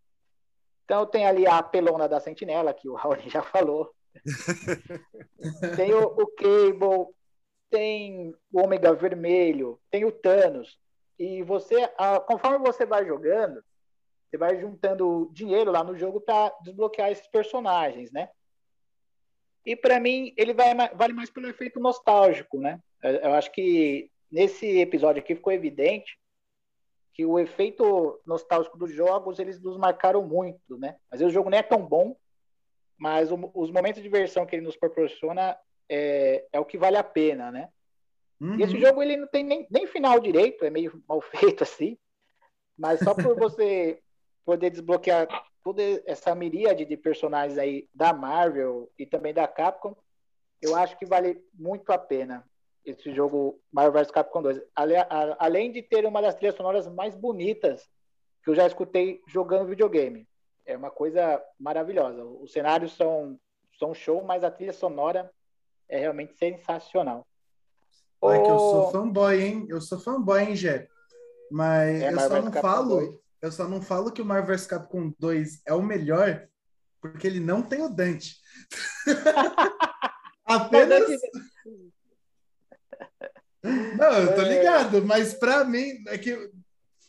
[0.85, 3.93] Então tem ali a pelona da Sentinela, que o Raoni já falou.
[5.75, 7.13] tem o, o, Cable,
[7.69, 10.79] tem o Ômega Vermelho, tem o Thanos.
[11.19, 11.89] E você,
[12.25, 13.61] conforme você vai jogando,
[14.33, 18.29] você vai juntando dinheiro lá no jogo para desbloquear esses personagens, né?
[19.63, 22.79] E para mim, ele vai, vale mais pelo efeito nostálgico, né?
[23.03, 26.17] Eu acho que nesse episódio aqui ficou evidente
[27.13, 30.95] que o efeito nostálgico dos jogos, eles nos marcaram muito, né?
[31.11, 32.17] Às vezes o jogo nem é tão bom,
[32.97, 35.55] mas o, os momentos de diversão que ele nos proporciona
[35.87, 37.69] é, é o que vale a pena, né?
[38.41, 38.59] Uhum.
[38.59, 41.95] E esse jogo, ele não tem nem, nem final direito, é meio mal feito assim,
[42.75, 44.01] mas só por você
[44.45, 45.27] poder desbloquear
[45.63, 49.95] toda essa miríade de personagens aí da Marvel e também da Capcom,
[50.61, 52.45] eu acho que vale muito a pena
[52.85, 54.61] esse jogo Marvel vs Capcom 2.
[55.39, 57.89] Além de ter uma das trilhas sonoras mais bonitas
[58.43, 60.27] que eu já escutei jogando videogame.
[60.65, 62.23] É uma coisa maravilhosa.
[62.23, 63.39] Os cenários são,
[63.79, 65.31] são show, mas a trilha sonora
[65.87, 67.25] é realmente sensacional.
[68.21, 69.65] Olha que eu sou fanboy, hein?
[69.69, 70.87] Eu sou fanboy, hein, Gé?
[71.51, 73.22] Mas é, eu só não falo...
[73.43, 76.47] 2 eu só não falo que o Marvel vs Capcom 2 é o melhor
[77.01, 78.37] porque ele não tem o Dante.
[80.45, 81.21] Apenas.
[83.61, 84.57] não, eu tô é.
[84.57, 86.49] ligado, mas para mim é que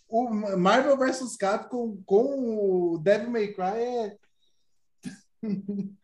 [0.08, 0.28] o
[0.58, 4.16] Marvel vs Capcom com o Devil May Cry é.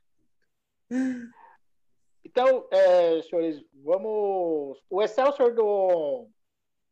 [2.25, 4.81] então, é, senhores, vamos.
[4.89, 6.29] O Excelsior do,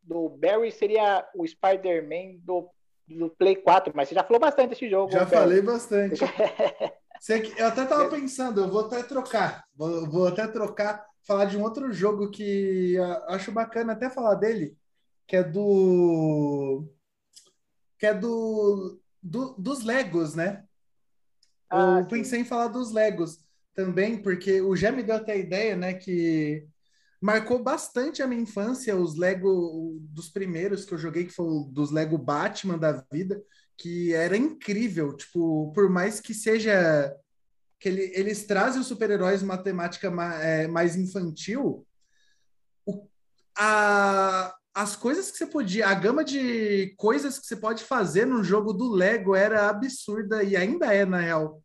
[0.03, 2.68] do Barry seria o Spider-Man do
[3.09, 5.11] do Play 4, mas você já falou bastante desse jogo.
[5.11, 6.20] Já falei bastante.
[7.59, 11.62] eu até estava pensando, eu vou até trocar, vou, vou, até trocar, falar de um
[11.62, 12.96] outro jogo que
[13.28, 14.76] acho bacana até falar dele,
[15.26, 16.86] que é do
[17.98, 20.64] que é do, do dos Legos, né?
[21.68, 22.09] Ah, eu sim.
[22.09, 23.44] pensei em falar dos Legos
[23.74, 26.66] também, porque o já me deu até a ideia, né, que
[27.20, 31.90] marcou bastante a minha infância, os Lego dos primeiros que eu joguei, que foi dos
[31.90, 33.42] Lego Batman da vida,
[33.76, 37.14] que era incrível, tipo, por mais que seja
[37.78, 40.08] que ele, eles trazem os super-heróis matemática
[40.42, 41.86] é, mais infantil,
[42.84, 43.08] o,
[43.56, 48.42] a, as coisas que você podia, a gama de coisas que você pode fazer no
[48.42, 51.62] jogo do Lego era absurda e ainda é, na real.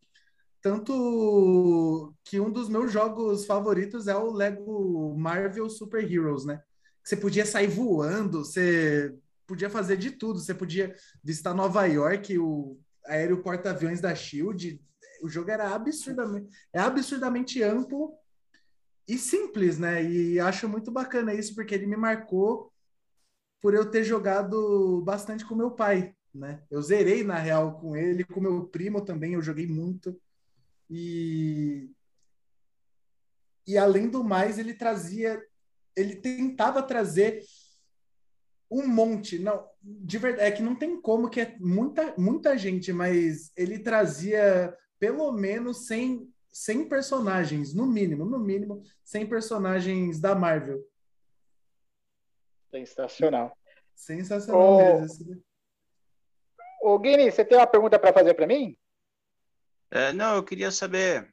[0.63, 6.63] Tanto que um dos meus jogos favoritos é o Lego Marvel Super Heroes, né?
[7.03, 9.13] Você podia sair voando, você
[9.45, 10.39] podia fazer de tudo.
[10.39, 14.81] Você podia visitar Nova York, o aéreo porta-aviões da Shield.
[15.21, 18.13] O jogo era absurdamente, é absurdamente amplo
[19.05, 20.01] e simples, né?
[20.01, 22.71] E acho muito bacana isso porque ele me marcou
[23.61, 26.63] por eu ter jogado bastante com meu pai, né?
[26.71, 30.17] Eu zerei na real com ele, com meu primo também, eu joguei muito.
[30.95, 31.89] E,
[33.65, 35.41] e além do mais, ele trazia,
[35.95, 37.41] ele tentava trazer
[38.69, 42.93] um monte, não, de verdade, é que não tem como que é muita, muita gente,
[42.93, 50.35] mas ele trazia pelo menos 100, 100 personagens, no mínimo, no mínimo, 100 personagens da
[50.35, 50.79] Marvel.
[52.69, 53.57] Sensacional.
[53.95, 55.43] Sensacional ô, mesmo.
[56.81, 58.77] Ô, Guini, você tem uma pergunta para fazer para mim?
[59.95, 61.31] É, não, eu queria saber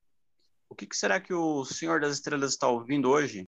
[0.68, 3.48] o que, que será que o Senhor das Estrelas está ouvindo hoje?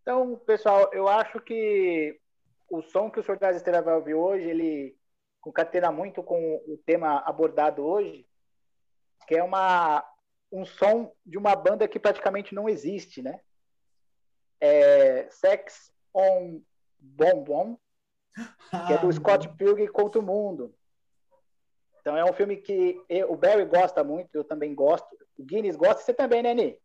[0.00, 2.16] Então, pessoal, eu acho que
[2.68, 4.96] o som que o Senhor das Estrelas vai ouvir hoje, ele
[5.40, 8.24] concatena muito com o tema abordado hoje,
[9.26, 10.08] que é uma,
[10.52, 13.40] um som de uma banda que praticamente não existe, né?
[14.60, 16.62] É Sex on
[17.00, 17.76] Bom,
[18.34, 20.74] que é do ah, Scott Pilgrim contra o Mundo.
[22.00, 25.06] Então é um filme que eu, o Barry gosta muito, eu também gosto.
[25.36, 26.78] O Guinness gosta, você também, né, Ni?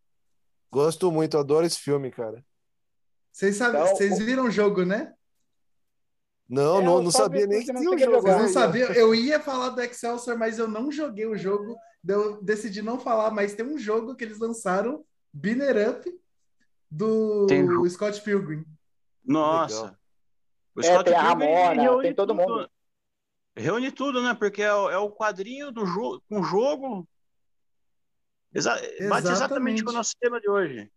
[0.71, 2.43] Gosto muito, adoro esse filme, cara.
[3.31, 5.13] Vocês, sabem, então, vocês viram o jogo, né?
[6.47, 8.27] Não, é, não, não sabia nem que tinha o jogo.
[8.27, 11.75] Eu não sabia, eu ia falar do Excelsior, mas eu não joguei o jogo.
[12.07, 16.21] Eu decidi não falar, mas tem um jogo que eles lançaram, Binner Up,
[16.89, 17.67] do tem...
[17.89, 18.63] Scott Pilgrim.
[19.25, 19.97] Nossa.
[20.75, 22.47] O Scott é, tem Pilgrim a Ramona, tem todo tudo.
[22.47, 22.69] mundo.
[23.55, 24.33] Reúne tudo, né?
[24.33, 27.07] Porque é, é o quadrinho do jogo com jogo.
[28.53, 29.09] Exa exatamente.
[29.09, 30.91] Bate exatamente com o nosso tema de hoje.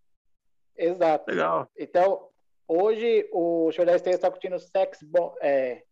[0.77, 1.31] Exato.
[1.31, 1.71] Legal.
[1.77, 2.29] Então,
[2.67, 5.85] hoje o show da Esteira está curtindo Sex Bomb, é,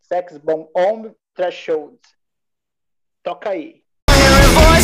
[0.00, 1.98] Sex Bomb On Threshold.
[3.22, 3.84] Toca aí.
[4.08, 4.82] My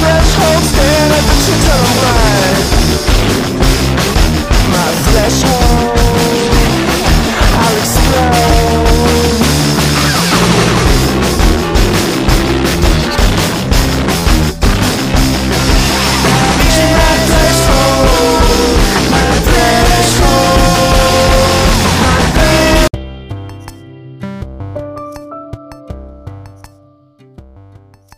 [0.00, 2.17] threshold I'll explode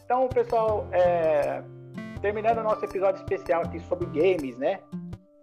[0.04, 1.62] Então, pessoal, é,
[2.20, 4.80] terminando o nosso episódio especial aqui sobre games, né?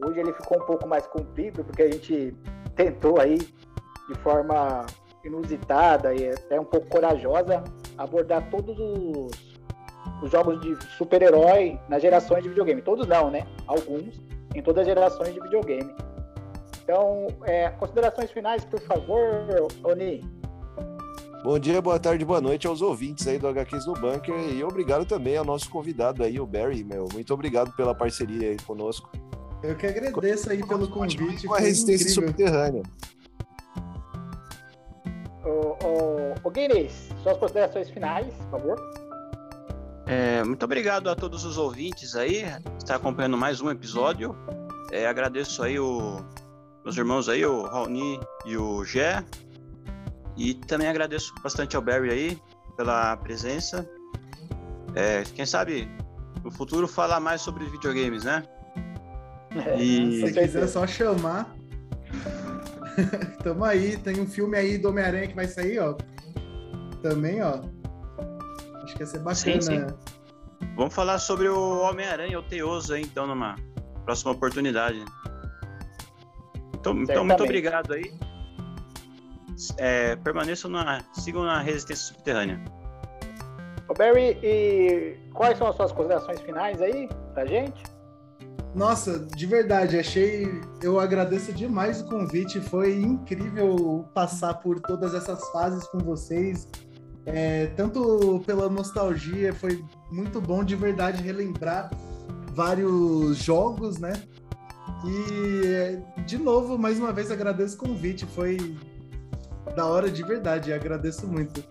[0.04, 2.36] Hoje ele ficou um pouco mais comprido, porque a gente
[2.76, 4.86] tentou aí, de forma
[5.24, 7.64] inusitada e até um pouco corajosa,
[7.98, 9.32] abordar todos os,
[10.22, 12.82] os jogos de super-herói nas gerações de videogame.
[12.82, 13.45] Todos não, né?
[13.66, 14.22] Alguns,
[14.54, 15.93] em todas as gerações de videogame.
[16.84, 19.20] Então, é, considerações finais, por favor,
[19.84, 20.24] Oni.
[21.43, 25.06] Bom dia, boa tarde, boa noite aos ouvintes aí do HQs no Bunker e obrigado
[25.06, 27.08] também ao nosso convidado aí, o Barry, meu.
[27.12, 29.10] Muito obrigado pela parceria aí conosco.
[29.64, 31.47] Eu que agradeço aí pelo convite.
[31.47, 32.28] Com a resistência incrível.
[32.28, 32.84] subterrânea.
[35.43, 38.93] O, o, Guinness, suas considerações finais, por favor.
[40.05, 44.36] É, muito obrigado a todos os ouvintes aí, que está acompanhando mais um episódio.
[44.91, 46.24] É, agradeço aí o
[46.88, 49.22] meus irmãos aí, o Raoni e o Gé,
[50.38, 52.41] e também agradeço bastante ao Barry aí
[52.78, 53.86] pela presença.
[54.95, 55.89] É, quem sabe
[56.41, 58.41] no futuro falar mais sobre videogames, né?
[59.56, 60.26] É, e...
[60.26, 61.56] Se quiser só chamar.
[63.43, 65.95] Tamo aí, tem um filme aí do Homem-Aranha que vai sair, ó.
[67.02, 67.62] Também, ó.
[68.84, 69.36] Acho que ia ser bacana.
[69.36, 69.86] Sim, sim.
[70.76, 73.56] Vamos falar sobre o Homem-Aranha, o Teoso aí, então, numa
[74.06, 75.04] próxima oportunidade.
[76.74, 78.12] Então, então muito obrigado aí
[79.78, 81.02] é, permaneçam na.
[81.14, 82.62] sigam na resistência subterrânea.
[83.88, 87.82] Ô Barry, e quais são as suas considerações finais aí pra gente?
[88.78, 90.61] Nossa, de verdade, achei.
[90.84, 92.61] Eu agradeço demais o convite.
[92.61, 96.67] Foi incrível passar por todas essas fases com vocês.
[97.25, 101.89] É, tanto pela nostalgia, foi muito bom de verdade relembrar
[102.53, 104.13] vários jogos, né?
[105.03, 108.28] E, de novo, mais uma vez agradeço o convite.
[108.28, 108.78] Foi
[109.75, 110.71] da hora de verdade.
[110.71, 111.63] Agradeço muito.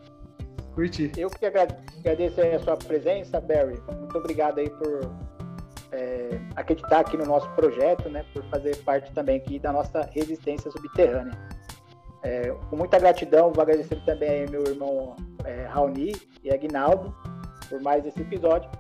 [0.75, 1.13] Curti.
[1.17, 3.81] Eu que agradeço a sua presença, Barry.
[3.97, 5.26] Muito obrigado aí por
[5.97, 8.25] é, acreditar aqui no nosso projeto, né?
[8.33, 11.37] Por fazer parte também aqui da nossa resistência subterrânea.
[12.23, 17.15] É, com muita gratidão, vou agradecer também aí meu irmão é, Raoni e Aguinaldo
[17.69, 18.71] por mais esse episódio.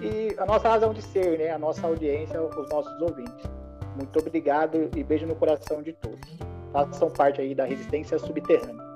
[0.00, 1.50] E a nossa razão de ser, né?
[1.50, 3.50] A nossa audiência, os nossos ouvintes.
[3.96, 8.89] Muito obrigado e beijo no coração de todos façam parte aí da resistência subterrânea.